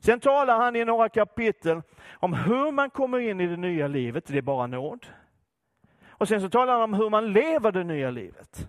Sen 0.00 0.20
talar 0.20 0.58
han 0.58 0.76
i 0.76 0.84
några 0.84 1.08
kapitel 1.08 1.82
om 2.12 2.34
hur 2.34 2.72
man 2.72 2.90
kommer 2.90 3.18
in 3.18 3.40
i 3.40 3.46
det 3.46 3.56
nya 3.56 3.88
livet, 3.88 4.26
det 4.26 4.38
är 4.38 4.42
bara 4.42 4.66
nåd. 4.66 5.06
Och 6.08 6.28
sen 6.28 6.40
så 6.40 6.48
talar 6.48 6.72
han 6.72 6.82
om 6.82 6.94
hur 6.94 7.10
man 7.10 7.32
lever 7.32 7.72
det 7.72 7.84
nya 7.84 8.10
livet. 8.10 8.66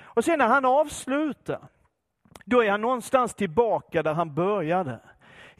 Och 0.00 0.24
sen 0.24 0.38
när 0.38 0.48
han 0.48 0.64
avslutar, 0.64 1.60
då 2.44 2.64
är 2.64 2.70
han 2.70 2.80
någonstans 2.80 3.34
tillbaka 3.34 4.02
där 4.02 4.14
han 4.14 4.34
började. 4.34 5.00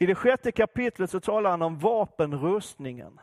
I 0.01 0.05
det 0.05 0.15
sjätte 0.15 0.51
kapitlet 0.51 1.09
så 1.09 1.19
talar 1.19 1.49
han 1.49 1.61
om 1.61 1.79
vapenrustningen. 1.79 3.19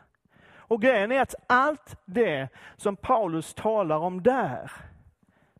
Och 0.56 0.82
grejen 0.82 1.12
är 1.12 1.20
att 1.20 1.34
allt 1.46 1.96
det 2.04 2.48
som 2.76 2.96
Paulus 2.96 3.54
talar 3.54 3.98
om 3.98 4.22
där, 4.22 4.72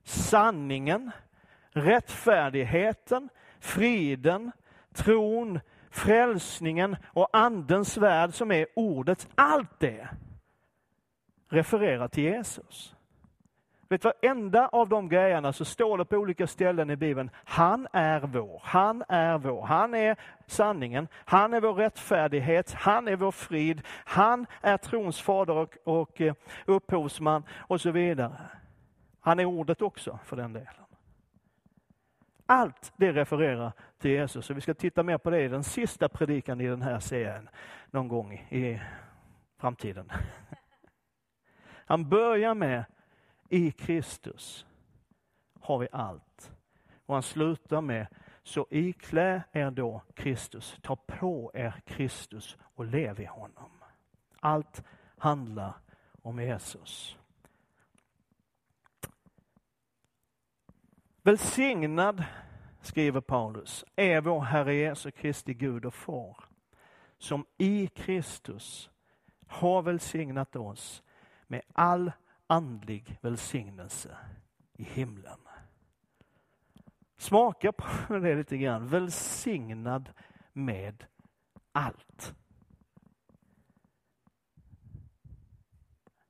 sanningen, 0.04 1.10
rättfärdigheten, 1.70 3.28
friden, 3.60 4.52
tron, 4.92 5.60
frälsningen 5.90 6.96
och 7.06 7.28
andens 7.32 7.96
värld 7.96 8.34
som 8.34 8.52
är 8.52 8.66
ordet, 8.74 9.28
allt 9.34 9.80
det 9.80 10.08
refererar 11.48 12.08
till 12.08 12.24
Jesus. 12.24 12.94
Vet 13.88 14.04
varenda 14.04 14.68
av 14.68 14.88
de 14.88 15.08
grejerna 15.08 15.52
så 15.52 15.64
står 15.64 15.98
det 15.98 16.04
på 16.04 16.16
olika 16.16 16.46
ställen 16.46 16.90
i 16.90 16.96
Bibeln, 16.96 17.30
han 17.34 17.88
är 17.92 18.20
vår, 18.20 18.60
han 18.64 19.04
är 19.08 19.38
vår, 19.38 19.62
han 19.62 19.94
är 19.94 20.16
sanningen, 20.46 21.08
han 21.14 21.54
är 21.54 21.60
vår 21.60 21.74
rättfärdighet, 21.74 22.72
han 22.72 23.08
är 23.08 23.16
vår 23.16 23.30
frid, 23.30 23.82
han 24.04 24.46
är 24.60 24.76
trons 24.76 25.20
fader 25.20 25.54
och, 25.54 25.76
och 25.84 26.20
eh, 26.20 26.34
upphovsman 26.66 27.42
och 27.50 27.80
så 27.80 27.90
vidare. 27.90 28.36
Han 29.20 29.40
är 29.40 29.44
ordet 29.44 29.82
också 29.82 30.18
för 30.24 30.36
den 30.36 30.52
delen. 30.52 30.74
Allt 32.46 32.92
det 32.96 33.12
refererar 33.12 33.72
till 33.98 34.10
Jesus 34.10 34.50
och 34.50 34.56
vi 34.56 34.60
ska 34.60 34.74
titta 34.74 35.02
mer 35.02 35.18
på 35.18 35.30
det 35.30 35.42
i 35.42 35.48
den 35.48 35.64
sista 35.64 36.08
predikan 36.08 36.60
i 36.60 36.66
den 36.66 36.82
här 36.82 37.00
serien 37.00 37.48
någon 37.90 38.08
gång 38.08 38.32
i 38.32 38.80
framtiden. 39.60 40.12
Han 41.86 42.08
börjar 42.08 42.54
med 42.54 42.84
i 43.48 43.70
Kristus 43.70 44.66
har 45.60 45.78
vi 45.78 45.88
allt. 45.92 46.52
Och 47.06 47.14
han 47.14 47.22
slutar 47.22 47.80
med, 47.80 48.06
så 48.42 48.66
iklä 48.70 49.42
er 49.52 49.70
då 49.70 50.02
Kristus, 50.14 50.78
ta 50.82 50.96
på 50.96 51.50
er 51.54 51.80
Kristus 51.86 52.56
och 52.60 52.84
lev 52.84 53.20
i 53.20 53.24
honom. 53.24 53.70
Allt 54.40 54.82
handlar 55.18 55.74
om 56.22 56.38
Jesus. 56.38 57.18
Välsignad, 61.22 62.24
skriver 62.80 63.20
Paulus, 63.20 63.84
är 63.96 64.20
vår 64.20 64.40
Herre 64.40 64.74
Jesu 64.74 65.10
Kristi 65.10 65.54
Gud 65.54 65.84
och 65.84 65.94
Far, 65.94 66.36
som 67.18 67.46
i 67.58 67.86
Kristus 67.86 68.90
har 69.46 69.82
välsignat 69.82 70.56
oss 70.56 71.02
med 71.46 71.62
all 71.72 72.12
andlig 72.48 73.18
välsignelse 73.22 74.16
i 74.72 74.82
himlen. 74.84 75.38
Smaka 77.16 77.72
på 77.72 78.18
det 78.18 78.34
lite 78.34 78.58
grann. 78.58 78.88
Välsignad 78.88 80.10
med 80.52 81.04
allt. 81.72 82.34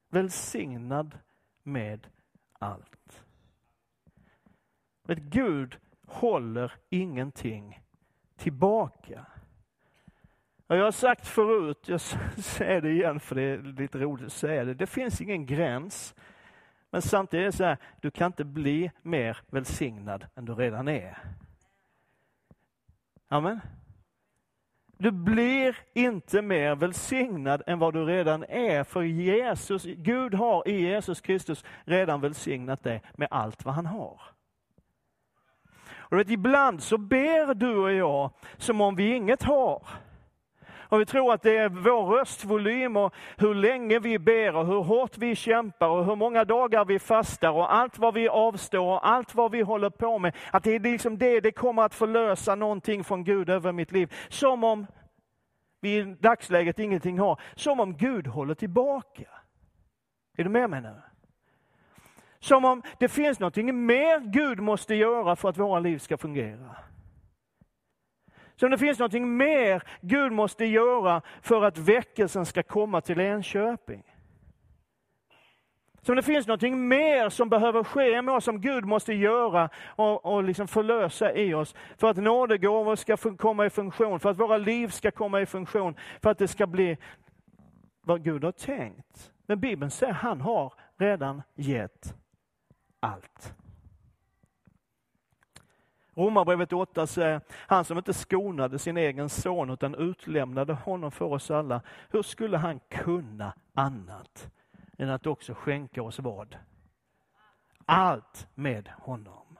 Välsignad 0.09 1.19
med 1.63 2.07
allt. 2.53 3.25
Men 5.03 5.31
Gud 5.31 5.79
håller 6.07 6.73
ingenting 6.89 7.81
tillbaka. 8.37 9.27
Jag 10.71 10.85
har 10.85 10.93
sagt 10.93 11.27
förut, 11.27 11.89
jag 11.89 12.01
säger 12.37 12.81
det 12.81 12.91
igen 12.91 13.21
för 13.21 13.35
det 13.35 13.43
är 13.43 13.59
lite 13.59 13.99
roligt 13.99 14.27
att 14.27 14.33
säga 14.33 14.65
det. 14.65 14.75
Det 14.75 14.87
finns 14.87 15.21
ingen 15.21 15.47
gräns. 15.47 16.15
Men 16.91 17.03
samtidigt 17.03 17.43
är 17.43 17.47
det 17.47 17.53
så 17.53 17.65
här, 17.65 17.77
du 18.01 18.11
kan 18.11 18.27
inte 18.27 18.45
bli 18.45 18.91
mer 19.03 19.39
välsignad 19.51 20.27
än 20.35 20.45
du 20.45 20.55
redan 20.55 20.89
är. 20.89 21.19
Amen. 23.29 23.61
Du 24.99 25.11
blir 25.11 25.77
inte 25.95 26.43
mer 26.43 26.75
välsignad 26.75 27.63
än 27.67 27.79
vad 27.79 27.95
du 27.95 28.05
redan 28.05 28.45
är, 28.45 28.85
för 28.85 29.03
Jesus, 29.03 29.85
Gud 29.85 30.35
har 30.35 30.69
i 30.69 30.81
Jesus 30.81 31.21
Kristus 31.21 31.65
redan 31.85 32.21
välsignat 32.21 32.83
dig 32.83 33.03
med 33.15 33.29
allt 33.31 33.65
vad 33.65 33.75
han 33.75 33.87
har. 33.87 34.21
Och 35.91 36.19
vet, 36.19 36.31
ibland 36.31 36.83
så 36.83 36.99
ber 36.99 37.55
du 37.55 37.77
och 37.77 37.93
jag 37.93 38.31
som 38.57 38.81
om 38.81 38.97
vi 38.97 39.15
inget 39.15 39.43
har. 39.43 39.83
Om 40.91 40.99
vi 40.99 41.07
tror 41.07 41.33
att 41.33 41.43
det 41.43 41.57
är 41.57 41.69
vår 41.69 42.07
röstvolym 42.07 42.97
och 42.97 43.15
hur 43.37 43.55
länge 43.55 43.99
vi 43.99 44.19
ber 44.19 44.57
och 44.57 44.67
hur 44.67 44.83
hårt 44.83 45.19
vi 45.19 45.35
kämpar 45.35 45.89
och 45.89 46.05
hur 46.05 46.17
många 46.17 46.45
dagar 46.45 46.85
vi 46.85 46.99
fastar 46.99 47.51
och 47.51 47.75
allt 47.75 47.99
vad 47.99 48.15
vi 48.15 48.29
avstår 48.29 48.87
och 48.87 49.09
allt 49.09 49.35
vad 49.35 49.51
vi 49.51 49.61
håller 49.61 49.91
på 49.91 50.19
med. 50.19 50.37
Att 50.51 50.65
det 50.65 50.75
är 50.75 50.81
liksom 50.81 51.19
det, 51.19 51.41
det 51.41 51.53
kommer 51.53 51.83
att 51.83 51.95
förlösa 51.95 52.55
någonting 52.55 53.05
från 53.05 53.25
Gud 53.25 53.51
över 53.51 53.73
mitt 53.73 53.93
liv. 53.93 54.15
Som 54.29 54.65
om 54.65 54.87
vi 55.81 55.99
i 55.99 56.17
dagsläget 56.21 56.79
ingenting 56.79 57.19
har. 57.19 57.41
Som 57.55 57.81
om 57.81 57.97
Gud 57.97 58.27
håller 58.27 58.55
tillbaka. 58.55 59.29
Är 60.37 60.45
du 60.45 60.51
med 60.51 60.71
mig 60.71 60.81
nu? 60.81 60.95
Som 62.41 62.65
om 62.65 62.83
det 62.99 63.09
finns 63.09 63.39
någonting 63.39 63.87
mer 63.87 64.21
Gud 64.21 64.61
måste 64.61 64.95
göra 64.95 65.37
för 65.37 65.49
att 65.49 65.59
våra 65.59 65.81
liv 65.81 65.99
ska 65.99 66.17
fungera. 66.17 66.77
Som 68.61 68.71
det 68.71 68.79
finns 68.79 68.99
någonting 68.99 69.37
mer 69.37 69.83
Gud 70.01 70.33
måste 70.33 70.65
göra 70.65 71.23
för 71.43 71.65
att 71.65 71.79
väckelsen 71.79 72.47
ska 72.47 72.63
komma 72.63 73.01
till 73.01 73.21
Enköping. 73.21 74.03
Som 76.03 76.17
det 76.17 76.23
finns 76.23 76.47
någonting 76.47 76.89
mer 76.89 77.29
som 77.29 77.49
behöver 77.49 77.85
ske 77.85 78.23
med 78.23 78.35
oss, 78.35 78.45
som 78.45 78.61
Gud 78.61 78.85
måste 78.85 79.13
göra 79.13 79.69
och, 79.87 80.27
och 80.27 80.45
liksom 80.45 80.69
förlösa 80.69 81.33
i 81.33 81.55
oss. 81.55 81.75
För 81.97 82.11
att 82.11 82.17
nådegåvor 82.17 82.97
ska 82.97 83.17
komma 83.17 83.67
i 83.67 83.71
funktion, 83.71 84.21
för 84.21 84.31
att 84.31 84.41
våra 84.41 84.57
liv 84.57 84.89
ska 84.89 85.11
komma 85.11 85.41
i 85.41 85.47
funktion, 85.47 85.95
för 86.23 86.31
att 86.31 86.39
det 86.39 86.49
ska 86.49 86.67
bli 86.67 86.97
vad 88.01 88.25
Gud 88.25 88.45
har 88.45 88.53
tänkt. 88.53 89.33
Men 89.47 89.61
Bibeln 89.61 89.91
säger 89.91 90.13
att 90.13 90.19
han 90.19 90.41
har 90.41 90.73
redan 90.97 91.43
gett 91.55 92.15
allt. 93.01 93.55
Romarbrevet 96.19 96.73
8 96.73 97.07
säger, 97.07 97.41
han 97.51 97.85
som 97.85 97.99
inte 97.99 98.15
skonade 98.15 98.79
sin 98.79 98.97
egen 98.97 99.29
son 99.29 99.71
utan 99.71 99.95
utlämnade 99.95 100.73
honom 100.73 101.11
för 101.11 101.25
oss 101.25 101.51
alla, 101.51 101.81
hur 102.11 102.23
skulle 102.23 102.57
han 102.57 102.81
kunna 102.89 103.53
annat 103.75 104.51
än 104.99 105.11
att 105.11 105.27
också 105.27 105.55
skänka 105.55 106.03
oss 106.03 106.19
vad? 106.19 106.57
Allt 107.87 108.49
med 108.55 108.89
honom. 108.89 109.59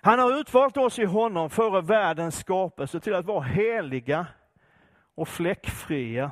Han 0.00 0.18
har 0.18 0.40
utvalt 0.40 0.76
oss 0.76 0.98
i 0.98 1.04
honom 1.04 1.50
före 1.50 1.80
världens 1.80 2.38
skapelse 2.38 3.00
till 3.00 3.14
att 3.14 3.26
vara 3.26 3.42
heliga 3.42 4.26
och 5.14 5.28
fläckfria 5.28 6.30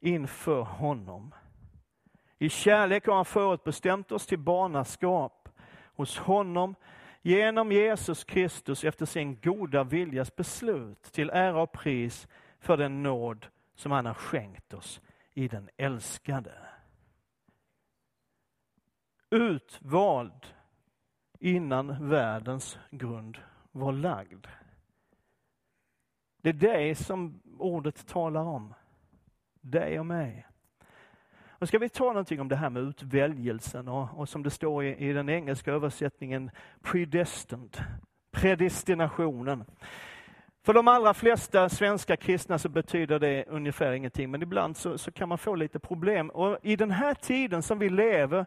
inför 0.00 0.62
honom. 0.62 1.34
I 2.38 2.48
kärlek 2.48 3.06
har 3.06 3.14
han 3.14 3.24
förutbestämt 3.24 4.12
oss 4.12 4.26
till 4.26 4.38
barnaskap 4.38 5.37
hos 5.98 6.18
honom 6.18 6.74
genom 7.22 7.72
Jesus 7.72 8.24
Kristus 8.24 8.84
efter 8.84 9.06
sin 9.06 9.40
goda 9.40 9.84
viljas 9.84 10.36
beslut 10.36 11.02
till 11.02 11.30
ära 11.30 11.62
och 11.62 11.72
pris 11.72 12.28
för 12.58 12.76
den 12.76 13.02
nåd 13.02 13.46
som 13.74 13.92
han 13.92 14.06
har 14.06 14.14
skänkt 14.14 14.74
oss 14.74 15.00
i 15.34 15.48
den 15.48 15.68
älskade. 15.76 16.52
Utvald 19.30 20.46
innan 21.38 22.08
världens 22.08 22.78
grund 22.90 23.38
var 23.72 23.92
lagd. 23.92 24.46
Det 26.42 26.48
är 26.48 26.52
dig 26.52 26.94
som 26.94 27.42
ordet 27.58 28.06
talar 28.06 28.42
om. 28.42 28.74
Dig 29.60 30.00
och 30.00 30.06
mig. 30.06 30.46
Nu 31.60 31.66
ska 31.66 31.78
vi 31.78 31.88
ta 31.88 32.04
någonting 32.04 32.40
om 32.40 32.48
det 32.48 32.56
här 32.56 32.70
med 32.70 32.82
utväljelsen 32.82 33.88
och, 33.88 34.18
och 34.18 34.28
som 34.28 34.42
det 34.42 34.50
står 34.50 34.84
i, 34.84 35.08
i, 35.08 35.12
den 35.12 35.28
engelska 35.28 35.72
översättningen 35.72 36.50
predestined, 36.82 37.76
predestinationen. 38.30 39.64
För 40.68 40.74
de 40.74 40.88
allra 40.88 41.14
flesta 41.14 41.68
svenska 41.68 42.16
kristna 42.16 42.58
så 42.58 42.68
betyder 42.68 43.18
det 43.18 43.44
ungefär 43.48 43.92
ingenting, 43.92 44.30
men 44.30 44.42
ibland 44.42 44.76
så, 44.76 44.98
så 44.98 45.10
kan 45.10 45.28
man 45.28 45.38
få 45.38 45.54
lite 45.54 45.78
problem. 45.78 46.30
Och 46.30 46.58
I 46.62 46.76
den 46.76 46.90
här 46.90 47.14
tiden 47.14 47.62
som 47.62 47.78
vi 47.78 47.88
lever 47.88 48.46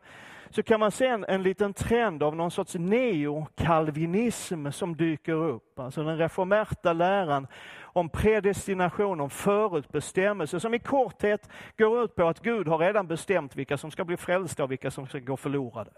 så 0.49 0.63
kan 0.63 0.79
man 0.79 0.91
se 0.91 1.07
en, 1.07 1.25
en 1.25 1.43
liten 1.43 1.73
trend 1.73 2.23
av 2.23 2.35
någon 2.35 2.51
sorts 2.51 2.75
neokalvinism 2.75 4.71
som 4.71 4.95
dyker 4.97 5.33
upp. 5.33 5.79
Alltså 5.79 6.03
den 6.03 6.17
reformerta 6.17 6.93
läran 6.93 7.47
om 7.81 8.09
predestination, 8.09 9.21
om 9.21 9.29
förutbestämmelse, 9.29 10.59
som 10.59 10.73
i 10.73 10.79
korthet 10.79 11.49
går 11.77 12.03
ut 12.03 12.15
på 12.15 12.27
att 12.27 12.39
Gud 12.39 12.67
har 12.67 12.77
redan 12.77 13.07
bestämt 13.07 13.55
vilka 13.55 13.77
som 13.77 13.91
ska 13.91 14.05
bli 14.05 14.17
frälsta 14.17 14.63
och 14.63 14.71
vilka 14.71 14.91
som 14.91 15.07
ska 15.07 15.19
gå 15.19 15.37
förlorade. 15.37 15.91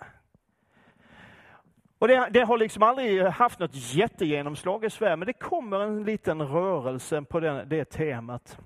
Och 2.04 2.10
det, 2.10 2.30
det, 2.32 2.44
har 2.44 2.58
liksom 2.58 2.84
aldrig 2.84 3.24
haft 3.24 3.60
något 3.60 3.76
jättegenomslag 3.76 4.86
i 4.86 4.90
Sverige, 4.90 5.16
men 5.16 5.26
det 5.26 5.34
kommer 5.34 5.80
en 5.80 6.04
liten 6.04 6.42
rörelse 6.42 7.22
på 7.22 7.40
den, 7.40 7.70
det 7.70 7.86
temat. 7.86 8.58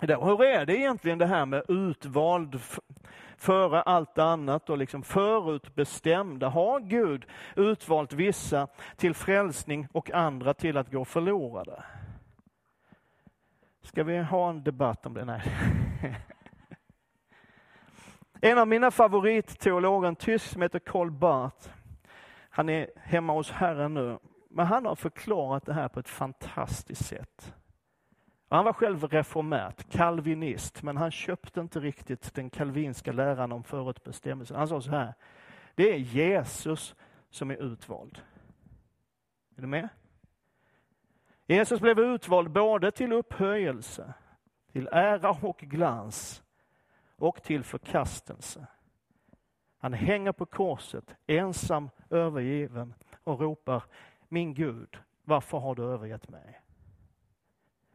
Hur 0.00 0.44
är 0.44 0.66
det 0.66 0.76
egentligen 0.76 1.18
det 1.18 1.26
här 1.26 1.46
med 1.46 1.62
utvald 1.68 2.60
före 3.36 3.82
allt 3.82 4.18
annat 4.18 4.70
och 4.70 4.78
liksom 4.78 5.02
förutbestämda? 5.02 6.48
Har 6.48 6.80
Gud 6.80 7.24
utvalt 7.56 8.12
vissa 8.12 8.68
till 8.96 9.14
frälsning 9.14 9.88
och 9.92 10.10
andra 10.10 10.54
till 10.54 10.76
att 10.76 10.90
gå 10.90 11.04
förlorade? 11.04 11.84
Ska 13.82 14.04
vi 14.04 14.18
ha 14.18 14.50
en 14.50 14.64
debatt 14.64 15.06
om 15.06 15.14
det? 15.14 15.24
Nej. 15.24 15.42
En 18.40 18.58
av 18.58 18.68
mina 18.68 18.90
favoritteologer, 18.90 20.08
en 20.08 20.16
tysk 20.16 20.46
som 20.46 20.62
heter 20.62 20.78
Karl 20.78 21.10
Barth, 21.10 21.68
han 22.56 22.68
är 22.68 22.90
hemma 22.96 23.32
hos 23.32 23.50
Herren 23.50 23.94
nu, 23.94 24.18
men 24.50 24.66
han 24.66 24.86
har 24.86 24.94
förklarat 24.94 25.66
det 25.66 25.72
här 25.72 25.88
på 25.88 26.00
ett 26.00 26.08
fantastiskt 26.08 27.06
sätt. 27.06 27.54
Han 28.48 28.64
var 28.64 28.72
själv 28.72 29.04
reformärt, 29.04 29.90
kalvinist, 29.90 30.82
men 30.82 30.96
han 30.96 31.10
köpte 31.10 31.60
inte 31.60 31.80
riktigt 31.80 32.34
den 32.34 32.50
kalvinska 32.50 33.12
läran 33.12 33.52
om 33.52 33.64
förutbestämmelse. 33.64 34.54
Han 34.56 34.68
sa 34.68 34.80
så 34.80 34.90
här, 34.90 35.14
det 35.74 35.94
är 35.94 35.98
Jesus 35.98 36.94
som 37.30 37.50
är 37.50 37.56
utvald. 37.56 38.20
Är 39.56 39.60
du 39.60 39.66
med? 39.66 39.88
Jesus 41.46 41.80
blev 41.80 41.98
utvald 41.98 42.50
både 42.50 42.90
till 42.90 43.12
upphöjelse, 43.12 44.14
till 44.72 44.88
ära 44.92 45.30
och 45.30 45.58
glans 45.58 46.42
och 47.16 47.42
till 47.42 47.64
förkastelse. 47.64 48.66
Han 49.86 49.92
hänger 49.92 50.32
på 50.32 50.46
korset, 50.46 51.14
ensam, 51.26 51.90
övergiven 52.10 52.94
och 53.24 53.40
ropar 53.40 53.82
Min 54.28 54.54
Gud, 54.54 54.98
varför 55.24 55.58
har 55.58 55.74
du 55.74 55.84
övergett 55.84 56.28
mig? 56.28 56.60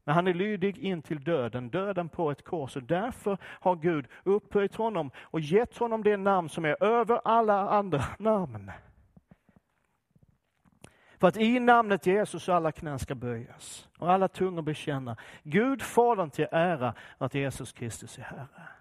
Men 0.03 0.15
han 0.15 0.27
är 0.27 0.33
lydig 0.33 0.77
in 0.77 1.01
till 1.01 1.23
döden, 1.23 1.69
döden 1.69 2.09
på 2.09 2.31
ett 2.31 2.43
kors 2.43 2.75
och 2.75 2.83
därför 2.83 3.37
har 3.43 3.75
Gud 3.75 4.07
upphöjt 4.23 4.75
honom 4.75 5.11
och 5.17 5.39
gett 5.39 5.77
honom 5.77 6.03
det 6.03 6.17
namn 6.17 6.49
som 6.49 6.65
är 6.65 6.83
över 6.83 7.21
alla 7.23 7.69
andra 7.69 8.03
namn. 8.19 8.71
För 11.17 11.27
att 11.27 11.37
i 11.37 11.59
namnet 11.59 12.05
Jesus 12.05 12.49
alla 12.49 12.71
knän 12.71 12.99
ska 12.99 13.15
böjas 13.15 13.89
och 13.97 14.11
alla 14.11 14.27
tungor 14.27 14.61
bekänna 14.61 15.17
Gud 15.43 15.81
Fadern 15.81 16.29
till 16.29 16.47
ära 16.51 16.93
att 17.17 17.35
Jesus 17.35 17.71
Kristus 17.71 18.17
är 18.17 18.23
Herre. 18.23 18.80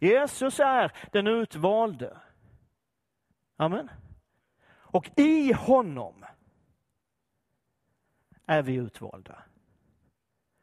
Jesus 0.00 0.60
är 0.60 0.92
den 1.12 1.26
utvalde. 1.26 2.16
Amen. 3.56 3.90
Och 4.70 5.10
i 5.16 5.52
honom 5.52 6.24
är 8.46 8.62
vi 8.62 8.74
utvalda. 8.74 9.42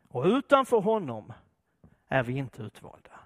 Och 0.09 0.25
utanför 0.25 0.79
honom 0.79 1.33
är 2.07 2.23
vi 2.23 2.37
inte 2.37 2.61
utvalda. 2.61 3.19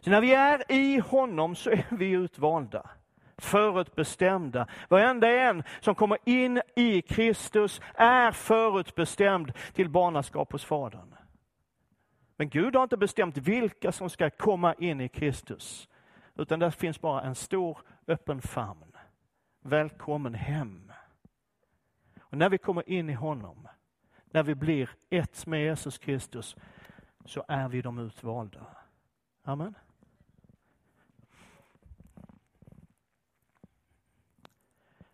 Så 0.00 0.10
när 0.10 0.20
vi 0.20 0.34
är 0.34 0.72
i 0.72 0.98
honom 0.98 1.54
så 1.54 1.70
är 1.70 1.86
vi 1.90 2.10
utvalda 2.10 2.90
förutbestämda. 3.36 4.66
Varenda 4.88 5.28
en 5.28 5.62
som 5.80 5.94
kommer 5.94 6.18
in 6.24 6.62
i 6.76 7.02
Kristus 7.02 7.80
är 7.94 8.32
förutbestämd 8.32 9.52
till 9.72 9.88
barnaskap 9.88 10.52
hos 10.52 10.64
Fadern. 10.64 11.13
Men 12.36 12.48
Gud 12.48 12.76
har 12.76 12.82
inte 12.82 12.96
bestämt 12.96 13.36
vilka 13.36 13.92
som 13.92 14.10
ska 14.10 14.30
komma 14.30 14.74
in 14.74 15.00
i 15.00 15.08
Kristus, 15.08 15.88
utan 16.34 16.58
det 16.58 16.70
finns 16.70 17.00
bara 17.00 17.22
en 17.22 17.34
stor 17.34 17.78
öppen 18.06 18.42
famn. 18.42 18.96
Välkommen 19.60 20.34
hem. 20.34 20.92
Och 22.20 22.38
när 22.38 22.48
vi 22.48 22.58
kommer 22.58 22.88
in 22.88 23.10
i 23.10 23.12
honom, 23.12 23.68
när 24.24 24.42
vi 24.42 24.54
blir 24.54 24.90
ett 25.10 25.46
med 25.46 25.62
Jesus 25.62 25.98
Kristus, 25.98 26.56
så 27.24 27.44
är 27.48 27.68
vi 27.68 27.82
de 27.82 27.98
utvalda. 27.98 28.66
Amen. 29.42 29.74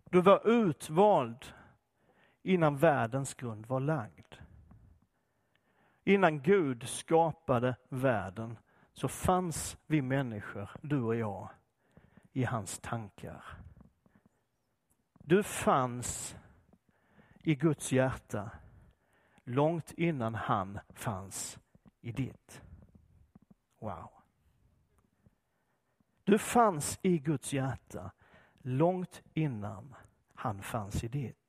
Du 0.05 0.21
var 0.21 0.49
utvald 0.49 1.45
innan 2.43 2.77
världens 2.77 3.35
grund 3.35 3.67
var 3.67 3.81
lagd. 3.81 4.35
Innan 6.11 6.43
Gud 6.43 6.89
skapade 6.89 7.77
världen 7.89 8.59
så 8.93 9.09
fanns 9.09 9.77
vi 9.87 10.03
människor, 10.03 10.71
du 10.83 11.03
och 11.03 11.17
jag, 11.17 11.49
i 12.33 12.45
hans 12.45 12.79
tankar. 12.79 13.45
Du 15.19 15.43
fanns 15.43 16.37
i 17.43 17.55
Guds 17.55 17.93
hjärta 17.93 18.51
långt 19.45 19.93
innan 19.97 20.35
han 20.35 20.79
fanns 20.89 21.59
i 22.01 22.13
ditt. 22.13 22.63
Wow. 23.79 24.11
Du 26.25 26.39
fanns 26.39 26.99
i 27.03 27.19
Guds 27.19 27.53
hjärta 27.53 28.11
långt 28.59 29.23
innan 29.35 29.95
han 30.35 30.63
fanns 30.63 31.05
i 31.05 31.09
ditt. 31.09 31.40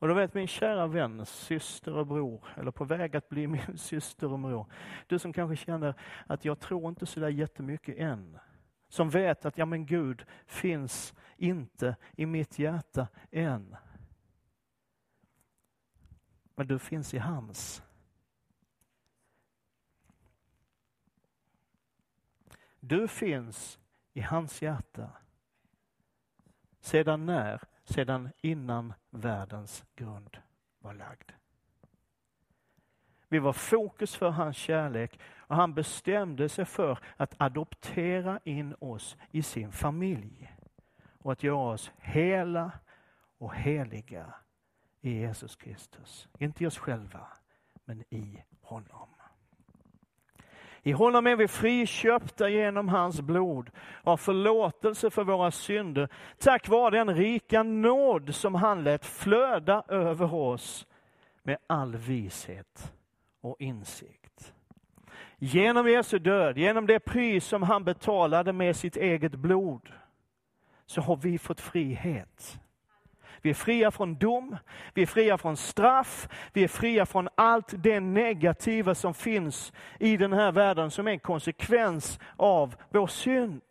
Och 0.00 0.08
då 0.08 0.14
vet 0.14 0.34
min 0.34 0.46
kära 0.46 0.86
vän, 0.86 1.26
syster 1.26 1.94
och 1.94 2.06
bror, 2.06 2.48
eller 2.56 2.70
på 2.70 2.84
väg 2.84 3.16
att 3.16 3.28
bli 3.28 3.46
min 3.46 3.78
syster 3.78 4.32
och 4.32 4.38
bror. 4.38 4.66
Du 5.06 5.18
som 5.18 5.32
kanske 5.32 5.64
känner 5.64 5.94
att 6.26 6.44
jag 6.44 6.60
tror 6.60 6.88
inte 6.88 7.06
så 7.06 7.20
där 7.20 7.28
jättemycket 7.28 7.96
än. 7.98 8.38
Som 8.88 9.10
vet 9.10 9.44
att 9.44 9.58
ja 9.58 9.64
men 9.64 9.86
Gud 9.86 10.24
finns 10.46 11.14
inte 11.36 11.96
i 12.16 12.26
mitt 12.26 12.58
hjärta 12.58 13.08
än. 13.30 13.76
Men 16.54 16.66
du 16.66 16.78
finns 16.78 17.14
i 17.14 17.18
hans. 17.18 17.82
Du 22.80 23.08
finns 23.08 23.78
i 24.12 24.20
hans 24.20 24.62
hjärta. 24.62 25.10
Sedan 26.80 27.26
när? 27.26 27.62
Sedan 27.84 28.30
innan 28.40 28.94
världens 29.10 29.84
grund 29.94 30.36
var 30.78 30.94
lagd. 30.94 31.32
Vi 33.28 33.38
var 33.38 33.52
fokus 33.52 34.16
för 34.16 34.30
hans 34.30 34.56
kärlek 34.56 35.20
och 35.36 35.56
han 35.56 35.74
bestämde 35.74 36.48
sig 36.48 36.64
för 36.64 36.98
att 37.16 37.34
adoptera 37.38 38.40
in 38.44 38.74
oss 38.78 39.16
i 39.30 39.42
sin 39.42 39.72
familj 39.72 40.52
och 41.18 41.32
att 41.32 41.42
göra 41.42 41.72
oss 41.72 41.92
hela 41.98 42.72
och 43.38 43.54
heliga 43.54 44.34
i 45.00 45.10
Jesus 45.10 45.56
Kristus. 45.56 46.28
Inte 46.38 46.64
i 46.64 46.66
oss 46.66 46.78
själva, 46.78 47.28
men 47.84 48.04
i 48.10 48.44
honom. 48.60 49.08
I 50.82 50.92
honom 50.92 51.26
är 51.26 51.36
vi 51.36 51.48
friköpta 51.48 52.48
genom 52.48 52.88
hans 52.88 53.20
blod 53.20 53.70
och 54.04 54.20
förlåtelse 54.20 55.10
för 55.10 55.24
våra 55.24 55.50
synder 55.50 56.08
tack 56.38 56.68
vare 56.68 56.98
den 56.98 57.14
rika 57.14 57.62
nåd 57.62 58.34
som 58.34 58.54
han 58.54 58.84
lät 58.84 59.06
flöda 59.06 59.82
över 59.88 60.34
oss 60.34 60.86
med 61.42 61.58
all 61.66 61.96
vishet 61.96 62.92
och 63.40 63.56
insikt. 63.58 64.52
Genom 65.38 65.88
Jesu 65.88 66.18
död, 66.18 66.58
genom 66.58 66.86
det 66.86 67.00
pris 67.00 67.44
som 67.44 67.62
han 67.62 67.84
betalade 67.84 68.52
med 68.52 68.76
sitt 68.76 68.96
eget 68.96 69.34
blod, 69.34 69.92
så 70.86 71.00
har 71.00 71.16
vi 71.16 71.38
fått 71.38 71.60
frihet. 71.60 72.60
Vi 73.42 73.50
är 73.50 73.54
fria 73.54 73.90
från 73.90 74.14
dom, 74.14 74.56
vi 74.94 75.02
är 75.02 75.06
fria 75.06 75.38
från 75.38 75.56
straff, 75.56 76.28
vi 76.52 76.64
är 76.64 76.68
fria 76.68 77.06
från 77.06 77.28
allt 77.34 77.74
det 77.76 78.00
negativa 78.00 78.94
som 78.94 79.14
finns 79.14 79.72
i 79.98 80.16
den 80.16 80.32
här 80.32 80.52
världen 80.52 80.90
som 80.90 81.08
är 81.08 81.12
en 81.12 81.18
konsekvens 81.18 82.18
av 82.36 82.74
vår 82.90 83.06
synd. 83.06 83.62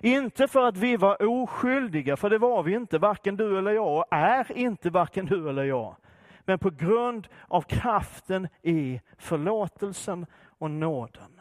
Inte 0.00 0.48
för 0.48 0.68
att 0.68 0.76
vi 0.76 0.96
var 0.96 1.22
oskyldiga, 1.22 2.16
för 2.16 2.30
det 2.30 2.38
var 2.38 2.62
vi 2.62 2.74
inte, 2.74 2.98
varken 2.98 3.36
du 3.36 3.58
eller 3.58 3.72
jag, 3.72 3.98
och 3.98 4.04
är 4.10 4.58
inte 4.58 4.90
varken 4.90 5.26
du 5.26 5.48
eller 5.48 5.64
jag. 5.64 5.96
Men 6.44 6.58
på 6.58 6.70
grund 6.70 7.28
av 7.48 7.62
kraften 7.62 8.48
i 8.62 9.00
förlåtelsen 9.18 10.26
och 10.58 10.70
nåden. 10.70 11.40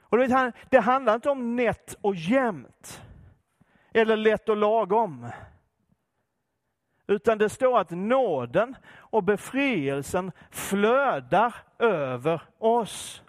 Och 0.00 0.18
det 0.70 0.80
handlar 0.80 1.14
inte 1.14 1.30
om 1.30 1.56
nätt 1.56 1.96
och 2.00 2.14
jämnt 2.14 3.02
eller 3.94 4.16
lätt 4.16 4.48
och 4.48 4.56
lagom. 4.56 5.30
Utan 7.06 7.38
det 7.38 7.48
står 7.48 7.78
att 7.78 7.90
nåden 7.90 8.76
och 8.96 9.22
befrielsen 9.22 10.32
flödar 10.50 11.54
över 11.78 12.42
oss. 12.58 13.22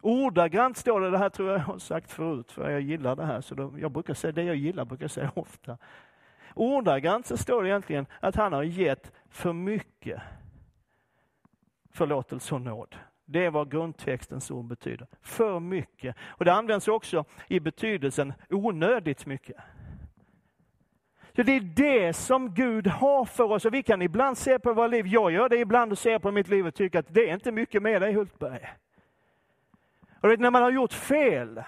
Ordagrant 0.00 0.76
står 0.76 1.00
det, 1.00 1.10
det 1.10 1.18
här 1.18 1.28
tror 1.28 1.50
jag 1.50 1.58
jag 1.58 1.64
har 1.64 1.78
sagt 1.78 2.12
förut, 2.12 2.52
för 2.52 2.70
jag 2.70 2.80
gillar 2.80 3.16
det 3.16 3.24
här, 3.24 3.40
så 3.40 3.54
då, 3.54 3.74
jag 3.78 3.90
brukar 3.92 4.14
säga 4.14 4.32
det 4.32 4.42
jag 4.42 4.56
gillar, 4.56 4.84
brukar 4.84 5.04
jag 5.04 5.10
säga 5.10 5.32
ofta. 5.36 5.78
Ordagrant 6.54 7.26
så 7.26 7.36
står 7.36 7.62
det 7.62 7.68
egentligen 7.68 8.06
att 8.20 8.36
han 8.36 8.52
har 8.52 8.62
gett 8.62 9.12
för 9.28 9.52
mycket 9.52 10.22
förlåtelse 11.90 12.54
och 12.54 12.60
nåd. 12.60 12.96
Det 13.24 13.44
är 13.44 13.50
vad 13.50 13.70
grundtextens 13.70 14.50
ord 14.50 14.64
betyder. 14.64 15.06
För 15.22 15.60
mycket. 15.60 16.16
Och 16.28 16.44
det 16.44 16.52
används 16.52 16.88
också 16.88 17.24
i 17.48 17.60
betydelsen 17.60 18.32
onödigt 18.50 19.26
mycket. 19.26 19.56
Så 21.36 21.42
Det 21.42 21.56
är 21.56 21.60
det 21.60 22.12
som 22.12 22.54
Gud 22.54 22.86
har 22.86 23.24
för 23.24 23.52
oss. 23.52 23.64
Och 23.64 23.74
vi 23.74 23.82
kan 23.82 24.02
ibland 24.02 24.38
se 24.38 24.58
på 24.58 24.72
våra 24.72 24.86
liv, 24.86 25.06
jag 25.06 25.32
gör 25.32 25.48
det 25.48 25.56
ibland 25.56 25.92
och 25.92 25.98
ser 25.98 26.18
på 26.18 26.30
mitt 26.30 26.48
liv 26.48 26.66
och 26.66 26.74
tycker 26.74 26.98
att 26.98 27.14
det 27.14 27.28
är 27.30 27.34
inte 27.34 27.52
mycket 27.52 27.82
med 27.82 28.02
dig 28.02 28.12
Hultberg. 28.12 28.68
Och 30.20 30.30
vet, 30.30 30.40
när 30.40 30.50
man 30.50 30.62
har 30.62 30.70
gjort 30.70 30.92
fel, 30.92 31.62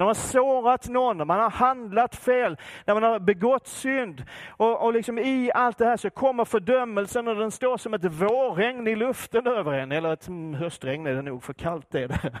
när 0.00 0.04
man 0.04 0.08
har 0.08 0.14
sårat 0.14 0.88
någon, 0.88 1.18
när 1.18 1.24
man 1.24 1.40
har 1.40 1.50
handlat 1.50 2.16
fel, 2.16 2.56
när 2.84 2.94
man 2.94 3.02
har 3.02 3.18
begått 3.18 3.66
synd. 3.66 4.24
Och, 4.48 4.84
och 4.84 4.92
liksom 4.92 5.18
I 5.18 5.50
allt 5.54 5.78
det 5.78 5.84
här 5.84 5.96
så 5.96 6.10
kommer 6.10 6.44
fördömelsen 6.44 7.28
och 7.28 7.36
den 7.36 7.50
står 7.50 7.76
som 7.76 7.94
ett 7.94 8.04
vårregn 8.04 8.86
i 8.86 8.96
luften 8.96 9.46
över 9.46 9.72
en. 9.72 9.92
Eller 9.92 10.12
ett 10.12 10.28
mm, 10.28 10.54
höstregn 10.54 11.06
är 11.06 11.14
det 11.14 11.22
nog, 11.22 11.42
för 11.42 11.52
kallt 11.52 11.94
är 11.94 12.08
det. 12.08 12.40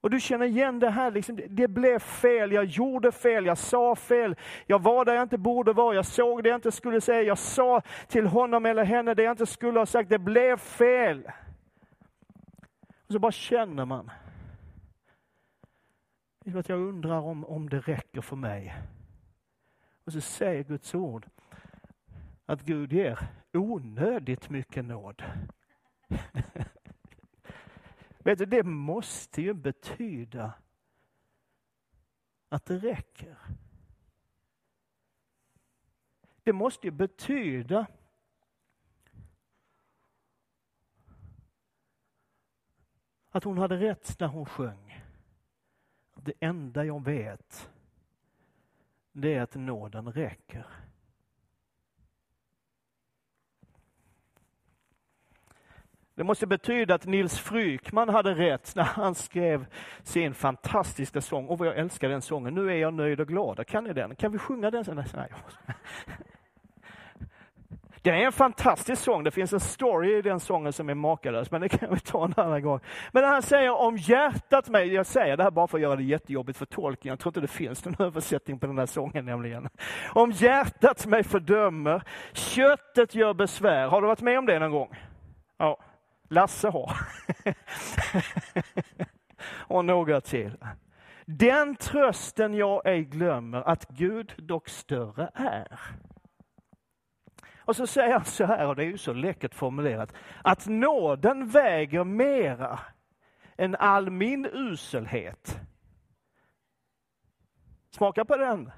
Och 0.00 0.10
du 0.10 0.20
känner 0.20 0.46
igen 0.46 0.78
det 0.78 0.90
här, 0.90 1.10
liksom, 1.10 1.40
det 1.48 1.68
blev 1.68 1.98
fel, 1.98 2.52
jag 2.52 2.64
gjorde 2.64 3.12
fel, 3.12 3.46
jag 3.46 3.58
sa 3.58 3.96
fel, 3.96 4.36
jag 4.66 4.82
var 4.82 5.04
där 5.04 5.14
jag 5.14 5.22
inte 5.22 5.38
borde 5.38 5.72
vara, 5.72 5.94
jag 5.94 6.06
såg 6.06 6.42
det 6.42 6.48
jag 6.48 6.56
inte 6.56 6.72
skulle 6.72 7.00
säga, 7.00 7.22
jag 7.22 7.38
sa 7.38 7.82
till 8.08 8.26
honom 8.26 8.66
eller 8.66 8.84
henne 8.84 9.14
det 9.14 9.22
jag 9.22 9.32
inte 9.32 9.46
skulle 9.46 9.78
ha 9.78 9.86
sagt, 9.86 10.10
det 10.10 10.18
blev 10.18 10.56
fel. 10.56 11.30
Och 13.06 13.12
så 13.12 13.18
bara 13.18 13.32
känner 13.32 13.84
man. 13.84 14.10
Att 16.54 16.68
jag 16.68 16.80
undrar 16.80 17.20
om, 17.20 17.44
om 17.44 17.68
det 17.68 17.80
räcker 17.80 18.20
för 18.20 18.36
mig. 18.36 18.74
Och 20.04 20.12
så 20.12 20.20
säger 20.20 20.64
Guds 20.64 20.94
ord 20.94 21.28
att 22.46 22.62
Gud 22.62 22.92
ger 22.92 23.18
onödigt 23.52 24.50
mycket 24.50 24.84
nåd. 24.84 25.22
Vet 28.18 28.38
du, 28.38 28.46
det 28.46 28.62
måste 28.62 29.42
ju 29.42 29.54
betyda 29.54 30.52
att 32.48 32.64
det 32.64 32.78
räcker. 32.78 33.38
Det 36.42 36.52
måste 36.52 36.86
ju 36.86 36.90
betyda 36.90 37.86
att 43.30 43.44
hon 43.44 43.58
hade 43.58 43.76
rätt 43.76 44.20
när 44.20 44.26
hon 44.26 44.46
sjöng. 44.46 44.89
Det 46.22 46.32
enda 46.40 46.84
jag 46.84 47.04
vet, 47.04 47.70
det 49.12 49.34
är 49.34 49.42
att 49.42 49.54
nåden 49.54 50.12
räcker. 50.12 50.66
Det 56.14 56.24
måste 56.24 56.46
betyda 56.46 56.94
att 56.94 57.06
Nils 57.06 57.38
Frykman 57.38 58.08
hade 58.08 58.34
rätt 58.34 58.72
när 58.76 58.84
han 58.84 59.14
skrev 59.14 59.66
sin 60.02 60.34
fantastiska 60.34 61.20
sång. 61.20 61.46
Och 61.46 61.58
vad 61.58 61.68
jag 61.68 61.78
älskar 61.78 62.08
den 62.08 62.22
sången. 62.22 62.54
Nu 62.54 62.70
är 62.70 62.76
jag 62.76 62.94
nöjd 62.94 63.20
och 63.20 63.28
glad. 63.28 63.66
Kan 63.66 63.84
ni 63.84 63.92
den? 63.92 64.16
Kan 64.16 64.32
vi 64.32 64.38
sjunga 64.38 64.70
den? 64.70 64.84
Nej. 65.14 65.30
Det 68.02 68.10
är 68.10 68.14
en 68.14 68.32
fantastisk 68.32 69.02
sång. 69.02 69.24
Det 69.24 69.30
finns 69.30 69.52
en 69.52 69.60
story 69.60 70.18
i 70.18 70.22
den 70.22 70.40
sången 70.40 70.72
som 70.72 70.88
är 70.88 70.94
makalös, 70.94 71.50
men 71.50 71.60
det 71.60 71.68
kan 71.68 71.94
vi 71.94 72.00
ta 72.00 72.24
en 72.24 72.34
annan 72.36 72.62
gång. 72.62 72.80
Men 73.12 73.24
han 73.24 73.42
säger 73.42 73.70
om 73.70 73.96
hjärtat 73.96 74.68
mig, 74.68 74.92
jag 74.94 75.06
säger 75.06 75.36
det 75.36 75.42
här 75.42 75.50
bara 75.50 75.66
för 75.66 75.78
att 75.78 75.82
göra 75.82 75.96
det 75.96 76.02
jättejobbigt 76.02 76.58
för 76.58 76.66
tolken. 76.66 77.08
Jag 77.08 77.18
tror 77.18 77.30
inte 77.30 77.40
det 77.40 77.48
finns 77.48 77.84
någon 77.84 77.96
översättning 78.06 78.58
på 78.58 78.66
den 78.66 78.78
här 78.78 78.86
sången 78.86 79.24
nämligen. 79.24 79.68
Om 80.12 80.30
hjärtat 80.30 81.06
mig 81.06 81.24
fördömer, 81.24 82.02
köttet 82.32 83.14
gör 83.14 83.34
besvär. 83.34 83.88
Har 83.88 84.00
du 84.00 84.06
varit 84.06 84.20
med 84.20 84.38
om 84.38 84.46
det 84.46 84.58
någon 84.58 84.70
gång? 84.70 84.96
Ja. 85.58 85.78
Lasse 86.28 86.68
har. 86.68 86.92
och 89.58 89.84
några 89.84 90.20
till. 90.20 90.56
Den 91.24 91.76
trösten 91.76 92.54
jag 92.54 92.86
ej 92.86 93.04
glömmer 93.04 93.68
att 93.68 93.88
Gud 93.88 94.34
dock 94.36 94.68
större 94.68 95.30
är. 95.34 95.80
Och 97.70 97.76
så 97.76 97.86
säger 97.86 98.12
han 98.12 98.24
så 98.24 98.44
här, 98.44 98.66
och 98.66 98.76
det 98.76 98.82
är 98.82 98.86
ju 98.86 98.98
så 98.98 99.12
läckert 99.12 99.54
formulerat, 99.54 100.14
att 100.44 100.66
nåden 100.66 101.48
väger 101.48 102.04
mera 102.04 102.80
än 103.56 103.76
all 103.76 104.10
min 104.10 104.46
uselhet. 104.52 105.60
Smaka 107.90 108.24
på 108.24 108.36
den. 108.36 108.72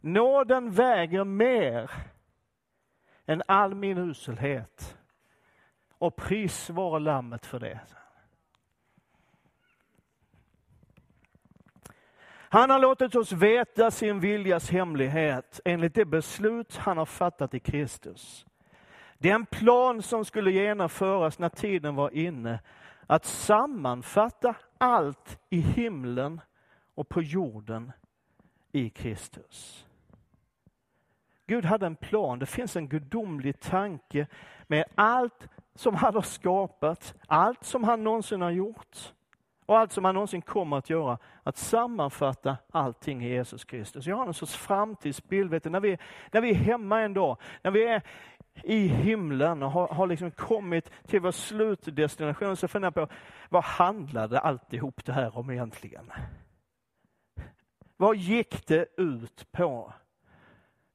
Nåden 0.00 0.70
väger 0.70 1.24
mer 1.24 1.90
än 3.26 3.42
all 3.46 3.74
min 3.74 3.98
uselhet 3.98 4.98
och 5.98 6.16
pris 6.16 6.70
vare 6.70 7.00
lammet 7.00 7.46
för 7.46 7.60
det. 7.60 7.80
Han 12.52 12.70
har 12.70 12.78
låtit 12.78 13.14
oss 13.14 13.32
veta 13.32 13.90
sin 13.90 14.20
viljas 14.20 14.70
hemlighet 14.70 15.60
enligt 15.64 15.94
det 15.94 16.04
beslut 16.04 16.76
han 16.76 16.98
har 16.98 17.06
fattat 17.06 17.54
i 17.54 17.60
Kristus. 17.60 18.46
Den 19.18 19.46
plan 19.46 20.02
som 20.02 20.24
skulle 20.24 20.50
genomföras 20.50 21.38
när 21.38 21.48
tiden 21.48 21.94
var 21.94 22.14
inne 22.14 22.60
att 23.06 23.24
sammanfatta 23.24 24.54
allt 24.78 25.38
i 25.50 25.60
himlen 25.60 26.40
och 26.94 27.08
på 27.08 27.22
jorden 27.22 27.92
i 28.72 28.90
Kristus. 28.90 29.86
Gud 31.46 31.64
hade 31.64 31.86
en 31.86 31.96
plan, 31.96 32.38
det 32.38 32.46
finns 32.46 32.76
en 32.76 32.88
gudomlig 32.88 33.60
tanke 33.60 34.26
med 34.66 34.84
allt 34.94 35.48
som 35.74 35.94
han 35.94 36.14
har 36.14 36.22
skapat, 36.22 37.14
allt 37.26 37.64
som 37.64 37.84
han 37.84 38.04
någonsin 38.04 38.42
har 38.42 38.50
gjort 38.50 39.12
och 39.72 39.78
allt 39.78 39.92
som 39.92 40.04
han 40.04 40.14
någonsin 40.14 40.42
kommer 40.42 40.78
att 40.78 40.90
göra, 40.90 41.18
att 41.42 41.56
sammanfatta 41.56 42.56
allting 42.70 43.24
i 43.24 43.28
Jesus 43.28 43.64
Kristus. 43.64 44.06
Jag 44.06 44.16
har 44.16 44.26
en 44.26 44.34
sorts 44.34 44.56
framtidsbild, 44.56 45.50
vet 45.50 45.62
du, 45.62 45.70
när, 45.70 45.80
vi, 45.80 45.98
när 46.32 46.40
vi 46.40 46.50
är 46.50 46.54
hemma 46.54 47.00
en 47.00 47.14
dag, 47.14 47.36
när 47.62 47.70
vi 47.70 47.84
är 47.84 48.02
i 48.62 48.86
himlen 48.86 49.62
och 49.62 49.70
har, 49.70 49.88
har 49.88 50.06
liksom 50.06 50.30
kommit 50.30 50.90
till 51.06 51.20
vår 51.20 51.30
slutdestination, 51.30 52.56
så 52.56 52.68
funderar 52.68 52.92
jag 52.96 53.08
på, 53.08 53.14
vad 53.48 53.64
handlade 53.64 54.40
alltihop 54.40 55.04
det 55.04 55.12
här 55.12 55.38
om 55.38 55.50
egentligen? 55.50 56.12
Vad 57.96 58.16
gick 58.16 58.66
det 58.66 58.86
ut 58.96 59.52
på? 59.52 59.92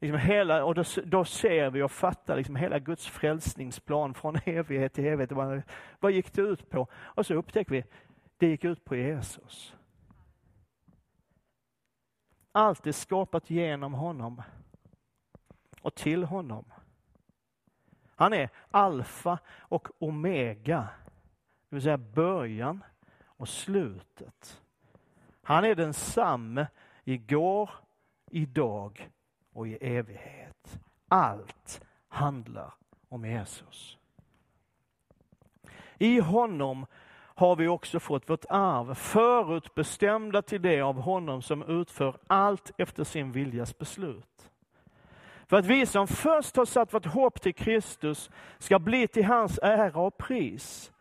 Liksom 0.01 0.19
hela, 0.19 0.65
och 0.65 0.75
då, 0.75 0.83
då, 1.05 1.25
ser 1.25 1.69
vi 1.69 1.81
och 1.81 1.91
fattar 1.91 2.35
liksom 2.35 2.55
hela 2.55 2.79
Guds 2.79 3.07
frälsningsplan 3.07 4.13
från 4.13 4.39
evighet 4.45 4.93
till 4.93 5.05
evighet. 5.05 5.31
Vad, 5.31 5.61
vad 5.99 6.11
gick 6.11 6.33
det 6.33 6.41
ut 6.41 6.69
på? 6.69 6.87
Och 6.93 7.25
så 7.25 7.33
upptäcker 7.33 7.71
vi, 7.71 7.83
det 8.37 8.47
gick 8.47 8.63
ut 8.63 8.85
på 8.85 8.95
Jesus. 8.95 9.75
Allt 12.51 12.87
är 12.87 12.91
skapat 12.91 13.49
genom 13.49 13.93
honom 13.93 14.41
och 15.81 15.95
till 15.95 16.23
honom. 16.23 16.65
Han 18.15 18.33
är 18.33 18.49
alfa 18.71 19.39
och 19.47 19.87
omega, 19.99 20.89
det 21.69 21.75
vill 21.75 21.83
säga 21.83 21.97
början 21.97 22.83
och 23.25 23.49
slutet. 23.49 24.61
Han 25.41 25.65
är 25.65 25.75
densamme 25.75 26.67
igår, 27.03 27.69
idag 28.31 29.09
och 29.53 29.67
i 29.67 29.77
evighet. 29.81 30.79
Allt 31.07 31.85
handlar 32.07 32.73
om 33.09 33.25
Jesus. 33.25 33.97
I 35.97 36.19
honom 36.19 36.85
har 37.37 37.55
vi 37.55 37.67
också 37.67 37.99
fått 37.99 38.29
vårt 38.29 38.45
arv, 38.49 38.93
förutbestämda 38.93 40.41
till 40.41 40.61
det 40.61 40.81
av 40.81 41.01
honom 41.01 41.41
som 41.41 41.63
utför 41.63 42.17
allt 42.27 42.71
efter 42.77 43.03
sin 43.03 43.31
viljas 43.31 43.77
beslut. 43.77 44.49
För 45.47 45.57
att 45.57 45.65
vi 45.65 45.85
som 45.85 46.07
först 46.07 46.55
har 46.55 46.65
satt 46.65 46.93
vårt 46.93 47.05
hopp 47.05 47.41
till 47.41 47.53
Kristus 47.53 48.29
ska 48.57 48.79
bli 48.79 49.07
till 49.07 49.25
hans 49.25 49.59
ära 49.63 50.01
och 50.01 50.17
pris. 50.17 50.91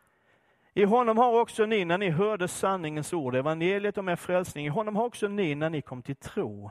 I 0.74 0.84
honom 0.84 1.18
har 1.18 1.40
också 1.40 1.66
ni, 1.66 1.84
när 1.84 1.98
ni 1.98 2.10
hörde 2.10 2.48
sanningens 2.48 3.12
ord, 3.12 3.34
evangeliet 3.34 3.98
om 3.98 4.08
er 4.08 4.16
frälsning, 4.16 4.66
i 4.66 4.68
honom 4.68 4.96
har 4.96 5.04
också 5.04 5.28
ni, 5.28 5.54
när 5.54 5.70
ni 5.70 5.82
kom 5.82 6.02
till 6.02 6.16
tro, 6.16 6.70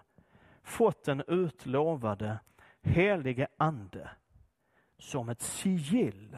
fått 0.64 1.04
den 1.04 1.24
utlovade 1.28 2.40
helige 2.82 3.48
ande 3.58 4.10
som 5.00 5.30
ett 5.30 5.42
sigill. 5.42 6.38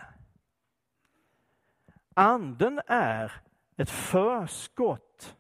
Anden 2.19 2.82
är 2.88 3.32
ett 3.75 3.89
förskott 3.89 5.38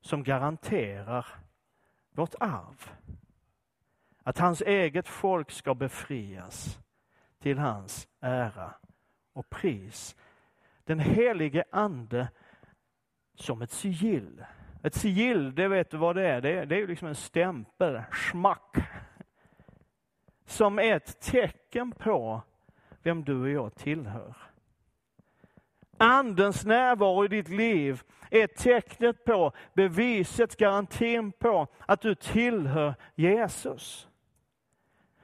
som 0.00 0.22
garanterar 0.22 1.26
vårt 2.10 2.34
arv. 2.40 2.90
Att 4.22 4.38
hans 4.38 4.60
eget 4.60 5.08
folk 5.08 5.50
ska 5.50 5.74
befrias 5.74 6.78
till 7.38 7.58
hans 7.58 8.08
ära 8.20 8.74
och 9.32 9.50
pris. 9.50 10.16
Den 10.84 10.98
helige 10.98 11.64
ande 11.70 12.28
som 13.34 13.62
ett 13.62 13.72
sigill. 13.72 14.44
Ett 14.82 14.94
sigill, 14.94 15.54
det 15.54 15.68
vet 15.68 15.90
du 15.90 15.96
vad 15.96 16.16
det 16.16 16.28
är? 16.28 16.40
Det 16.40 16.58
är, 16.58 16.66
det 16.66 16.82
är 16.82 16.86
liksom 16.86 17.08
en 17.08 17.14
stämpel, 17.14 18.02
schmack. 18.10 18.76
Som 20.46 20.78
är 20.78 20.96
ett 20.96 21.20
tecken 21.20 21.92
på 21.92 22.42
vem 23.02 23.24
du 23.24 23.40
och 23.40 23.50
jag 23.50 23.74
tillhör. 23.74 24.51
Andens 26.02 26.64
närvaro 26.64 27.24
i 27.24 27.28
ditt 27.28 27.48
liv 27.48 28.02
är 28.30 28.46
tecknet 28.46 29.24
på, 29.24 29.52
beviset, 29.74 30.56
garantin 30.56 31.32
på 31.32 31.66
att 31.78 32.00
du 32.00 32.14
tillhör 32.14 32.94
Jesus. 33.14 34.08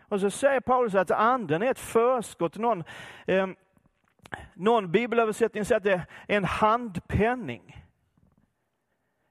Och 0.01 0.21
så 0.21 0.31
säger 0.31 0.61
Paulus 0.61 0.95
att 0.95 1.11
anden 1.11 1.63
är 1.63 1.71
ett 1.71 1.79
förskott. 1.79 2.57
Någon, 2.57 2.85
eh, 3.27 3.47
någon 4.55 4.93
bibelöversättning 4.93 5.65
säger 5.65 5.77
att 5.77 5.85
det 5.85 5.93
är 5.93 6.37
en 6.37 6.45
handpenning. 6.45 7.85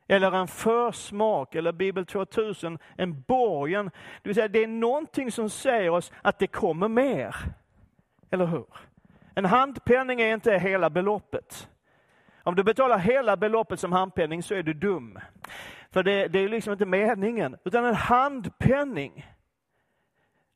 Eller 0.08 0.32
en 0.32 0.48
försmak, 0.48 1.56
eller 1.56 1.72
Bibel 1.72 2.06
2000, 2.06 2.80
en 2.96 3.22
borgen. 3.22 3.86
Det 4.22 4.30
vill 4.30 4.36
säga, 4.36 4.48
det 4.48 4.64
är 4.64 4.68
någonting 4.68 5.32
som 5.32 5.50
säger 5.50 5.90
oss 5.90 6.12
att 6.22 6.40
det 6.40 6.48
kommer 6.48 6.88
mer. 6.88 7.36
Eller 8.32 8.46
hur? 8.46 8.66
En 9.38 9.45
handpenning 9.45 10.21
är 10.21 10.34
inte 10.34 10.58
hela 10.58 10.89
beloppet. 10.89 11.69
Om 12.43 12.56
du 12.56 12.63
betalar 12.63 12.97
hela 12.97 13.38
beloppet 13.38 13.80
som 13.80 13.91
handpenning 13.91 14.43
så 14.43 14.54
är 14.54 14.63
du 14.63 14.73
dum. 14.73 15.19
För 15.91 16.04
det, 16.04 16.28
det 16.28 16.39
är 16.39 16.50
liksom 16.50 16.73
inte 16.73 16.86
meningen. 16.86 17.58
Utan 17.65 17.86
en 17.86 17.95
handpenning, 17.95 19.26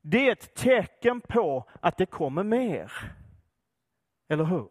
det 0.01 0.27
är 0.27 0.31
ett 0.31 0.55
tecken 0.55 1.21
på 1.21 1.69
att 1.79 1.97
det 1.97 2.05
kommer 2.05 2.43
mer. 2.43 2.91
Eller 4.29 4.43
hur? 4.43 4.69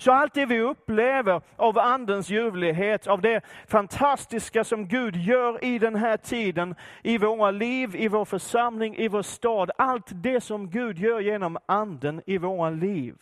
Så 0.00 0.12
allt 0.12 0.34
det 0.34 0.46
vi 0.46 0.60
upplever 0.60 1.42
av 1.56 1.78
Andens 1.78 2.30
ljuvlighet, 2.30 3.06
av 3.06 3.20
det 3.20 3.44
fantastiska 3.66 4.64
som 4.64 4.88
Gud 4.88 5.16
gör 5.16 5.64
i 5.64 5.78
den 5.78 5.94
här 5.94 6.16
tiden, 6.16 6.74
i 7.02 7.18
våra 7.18 7.50
liv, 7.50 7.96
i 7.96 8.08
vår 8.08 8.24
församling, 8.24 8.96
i 8.96 9.08
vår 9.08 9.22
stad. 9.22 9.70
Allt 9.78 10.06
det 10.10 10.40
som 10.40 10.70
Gud 10.70 10.98
gör 10.98 11.20
genom 11.20 11.58
Anden 11.66 12.22
i 12.26 12.38
våra 12.38 12.70
liv 12.70 13.16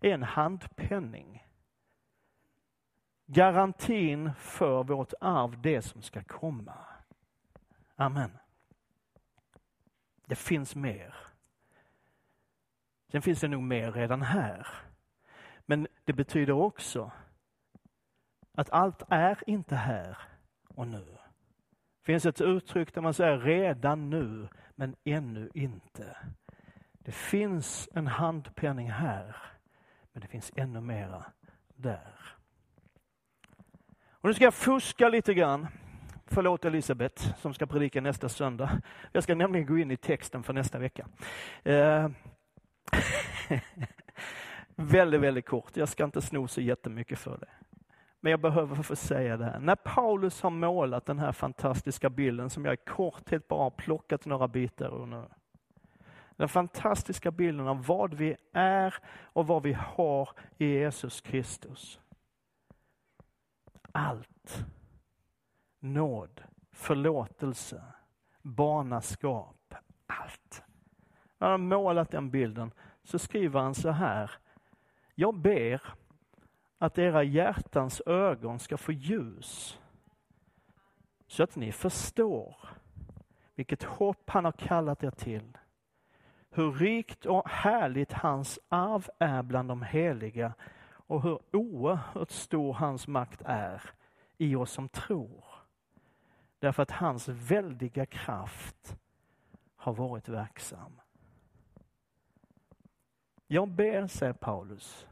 är 0.00 0.10
en 0.10 0.22
handpenning. 0.22 1.46
Garantin 3.26 4.30
för 4.38 4.84
vårt 4.84 5.12
arv, 5.20 5.60
det 5.62 5.82
som 5.82 6.02
ska 6.02 6.22
komma. 6.22 6.78
Amen. 7.96 8.38
Det 10.26 10.36
finns 10.36 10.74
mer. 10.74 11.14
Sen 13.12 13.22
finns 13.22 13.40
det 13.40 13.48
nog 13.48 13.62
mer 13.62 13.92
redan 13.92 14.22
här. 14.22 14.66
Det 16.06 16.12
betyder 16.12 16.52
också 16.52 17.10
att 18.54 18.70
allt 18.70 19.02
är 19.08 19.42
inte 19.46 19.76
här 19.76 20.18
och 20.68 20.88
nu. 20.88 21.04
Det 22.00 22.12
finns 22.12 22.26
ett 22.26 22.40
uttryck 22.40 22.94
där 22.94 23.02
man 23.02 23.14
säger 23.14 23.38
redan 23.38 24.10
nu, 24.10 24.48
men 24.74 24.96
ännu 25.04 25.50
inte. 25.54 26.16
Det 26.92 27.12
finns 27.12 27.88
en 27.94 28.06
handpenning 28.06 28.90
här, 28.90 29.36
men 30.12 30.20
det 30.20 30.28
finns 30.28 30.52
ännu 30.56 30.80
mera 30.80 31.24
där. 31.74 32.14
Och 34.10 34.28
nu 34.28 34.34
ska 34.34 34.44
jag 34.44 34.54
fuska 34.54 35.08
lite 35.08 35.34
grann. 35.34 35.66
Förlåt 36.26 36.64
Elisabeth 36.64 37.38
som 37.38 37.54
ska 37.54 37.66
predika 37.66 38.00
nästa 38.00 38.28
söndag. 38.28 38.82
Jag 39.12 39.22
ska 39.22 39.34
nämligen 39.34 39.66
gå 39.66 39.78
in 39.78 39.90
i 39.90 39.96
texten 39.96 40.42
för 40.42 40.52
nästa 40.52 40.78
vecka. 40.78 41.08
Eh. 41.64 42.08
Väldigt, 44.76 45.20
väldigt 45.20 45.46
kort. 45.46 45.76
Jag 45.76 45.88
ska 45.88 46.04
inte 46.04 46.22
sno 46.22 46.48
så 46.48 46.60
jättemycket 46.60 47.18
för 47.18 47.38
det. 47.38 47.48
Men 48.20 48.30
jag 48.30 48.40
behöver 48.40 48.82
få 48.82 48.96
säga 48.96 49.36
det 49.36 49.44
här. 49.44 49.58
När 49.60 49.76
Paulus 49.76 50.42
har 50.42 50.50
målat 50.50 51.06
den 51.06 51.18
här 51.18 51.32
fantastiska 51.32 52.10
bilden 52.10 52.50
som 52.50 52.64
jag 52.64 52.74
i 52.74 52.76
korthet 52.76 53.48
bara 53.48 53.62
har 53.62 53.70
plockat 53.70 54.24
några 54.24 54.48
bitar 54.48 55.02
ur 55.02 55.06
nu. 55.06 55.24
Den 56.36 56.48
fantastiska 56.48 57.30
bilden 57.30 57.68
av 57.68 57.86
vad 57.86 58.14
vi 58.14 58.36
är 58.52 58.94
och 59.22 59.46
vad 59.46 59.62
vi 59.62 59.72
har 59.72 60.28
i 60.58 60.66
Jesus 60.66 61.20
Kristus. 61.20 62.00
Allt. 63.92 64.66
Nåd, 65.80 66.42
förlåtelse, 66.72 67.82
barnaskap, 68.42 69.74
allt. 70.06 70.62
När 71.38 71.48
han 71.48 71.60
har 71.60 71.78
målat 71.78 72.10
den 72.10 72.30
bilden 72.30 72.72
så 73.02 73.18
skriver 73.18 73.60
han 73.60 73.74
så 73.74 73.90
här 73.90 74.30
jag 75.18 75.34
ber 75.34 75.82
att 76.78 76.98
era 76.98 77.22
hjärtans 77.22 78.02
ögon 78.06 78.58
ska 78.58 78.76
få 78.76 78.92
ljus 78.92 79.80
så 81.26 81.42
att 81.42 81.56
ni 81.56 81.72
förstår 81.72 82.68
vilket 83.54 83.82
hopp 83.82 84.30
han 84.30 84.44
har 84.44 84.52
kallat 84.52 85.02
er 85.02 85.10
till. 85.10 85.58
Hur 86.50 86.72
rikt 86.72 87.26
och 87.26 87.48
härligt 87.48 88.12
hans 88.12 88.58
arv 88.68 89.08
är 89.18 89.42
bland 89.42 89.68
de 89.68 89.82
heliga 89.82 90.54
och 90.88 91.22
hur 91.22 91.38
oerhört 91.52 92.30
stor 92.30 92.72
hans 92.72 93.08
makt 93.08 93.42
är 93.44 93.82
i 94.38 94.56
oss 94.56 94.70
som 94.70 94.88
tror. 94.88 95.44
Därför 96.58 96.82
att 96.82 96.90
hans 96.90 97.28
väldiga 97.28 98.06
kraft 98.06 98.96
har 99.76 99.92
varit 99.92 100.28
verksam. 100.28 101.00
Jag 103.46 103.68
ber, 103.68 104.06
säger 104.06 104.32
Paulus, 104.32 105.06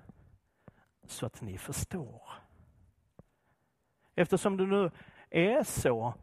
så 1.07 1.27
att 1.27 1.41
ni 1.41 1.59
förstår. 1.59 2.23
Eftersom 4.15 4.57
det 4.57 4.67
nu 4.67 4.91
är 5.31 5.63
så 5.63 6.15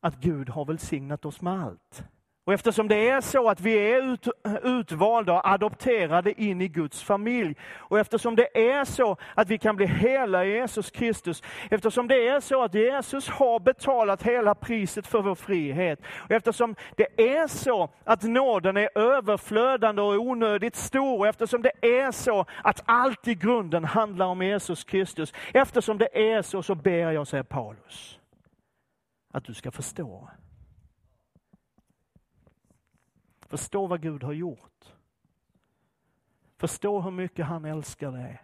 att 0.00 0.16
Gud 0.16 0.48
har 0.48 0.64
välsignat 0.64 1.24
oss 1.24 1.40
med 1.40 1.52
allt. 1.52 2.04
Och 2.48 2.54
eftersom 2.54 2.88
det 2.88 3.08
är 3.08 3.20
så 3.20 3.48
att 3.50 3.60
vi 3.60 3.92
är 3.92 4.12
ut, 4.12 4.28
utvalda 4.62 5.32
och 5.32 5.48
adopterade 5.48 6.42
in 6.42 6.60
i 6.60 6.68
Guds 6.68 7.02
familj, 7.02 7.56
och 7.76 7.98
eftersom 7.98 8.36
det 8.36 8.70
är 8.70 8.84
så 8.84 9.16
att 9.34 9.48
vi 9.48 9.58
kan 9.58 9.76
bli 9.76 9.86
hela 9.86 10.44
i 10.44 10.52
Jesus 10.52 10.90
Kristus, 10.90 11.42
eftersom 11.70 12.08
det 12.08 12.28
är 12.28 12.40
så 12.40 12.62
att 12.62 12.74
Jesus 12.74 13.28
har 13.28 13.60
betalat 13.60 14.22
hela 14.22 14.54
priset 14.54 15.06
för 15.06 15.22
vår 15.22 15.34
frihet, 15.34 16.00
och 16.24 16.30
eftersom 16.30 16.74
det 16.96 17.20
är 17.36 17.46
så 17.46 17.90
att 18.04 18.22
nåden 18.22 18.76
är 18.76 18.98
överflödande 18.98 20.02
och 20.02 20.14
onödigt 20.14 20.76
stor, 20.76 21.18
och 21.18 21.26
eftersom 21.26 21.62
det 21.62 21.72
är 21.82 22.12
så 22.12 22.46
att 22.64 22.82
allt 22.84 23.28
i 23.28 23.34
grunden 23.34 23.84
handlar 23.84 24.26
om 24.26 24.42
Jesus 24.42 24.84
Kristus, 24.84 25.34
eftersom 25.54 25.98
det 25.98 26.32
är 26.34 26.42
så, 26.42 26.62
så 26.62 26.74
ber 26.74 27.12
jag, 27.12 27.26
säger 27.26 27.44
Paulus, 27.44 28.18
att 29.32 29.44
du 29.44 29.54
ska 29.54 29.70
förstå 29.70 30.28
Förstå 33.48 33.86
vad 33.86 34.02
Gud 34.02 34.22
har 34.22 34.32
gjort. 34.32 34.94
Förstå 36.56 37.00
hur 37.00 37.10
mycket 37.10 37.46
han 37.46 37.64
älskar 37.64 38.12
dig. 38.12 38.42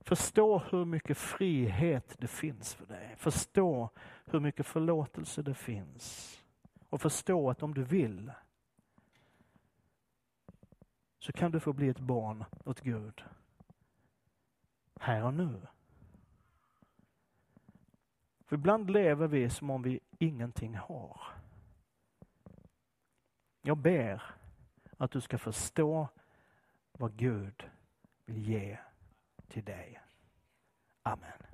Förstå 0.00 0.58
hur 0.58 0.84
mycket 0.84 1.18
frihet 1.18 2.16
det 2.18 2.26
finns 2.26 2.74
för 2.74 2.86
dig. 2.86 3.14
Förstå 3.16 3.90
hur 4.24 4.40
mycket 4.40 4.66
förlåtelse 4.66 5.42
det 5.42 5.54
finns. 5.54 6.38
Och 6.88 7.00
förstå 7.00 7.50
att 7.50 7.62
om 7.62 7.74
du 7.74 7.84
vill 7.84 8.32
så 11.18 11.32
kan 11.32 11.50
du 11.50 11.60
få 11.60 11.72
bli 11.72 11.88
ett 11.88 12.00
barn 12.00 12.44
åt 12.64 12.80
Gud. 12.80 13.24
Här 15.00 15.24
och 15.24 15.34
nu. 15.34 15.66
För 18.46 18.56
ibland 18.56 18.90
lever 18.90 19.26
vi 19.26 19.50
som 19.50 19.70
om 19.70 19.82
vi 19.82 20.00
ingenting 20.18 20.74
har. 20.76 21.41
Jag 23.62 23.78
ber 23.78 24.22
att 24.96 25.10
du 25.10 25.20
ska 25.20 25.38
förstå 25.38 26.08
vad 26.92 27.16
Gud 27.16 27.70
vill 28.24 28.48
ge 28.48 28.78
till 29.48 29.64
dig. 29.64 30.00
Amen. 31.02 31.51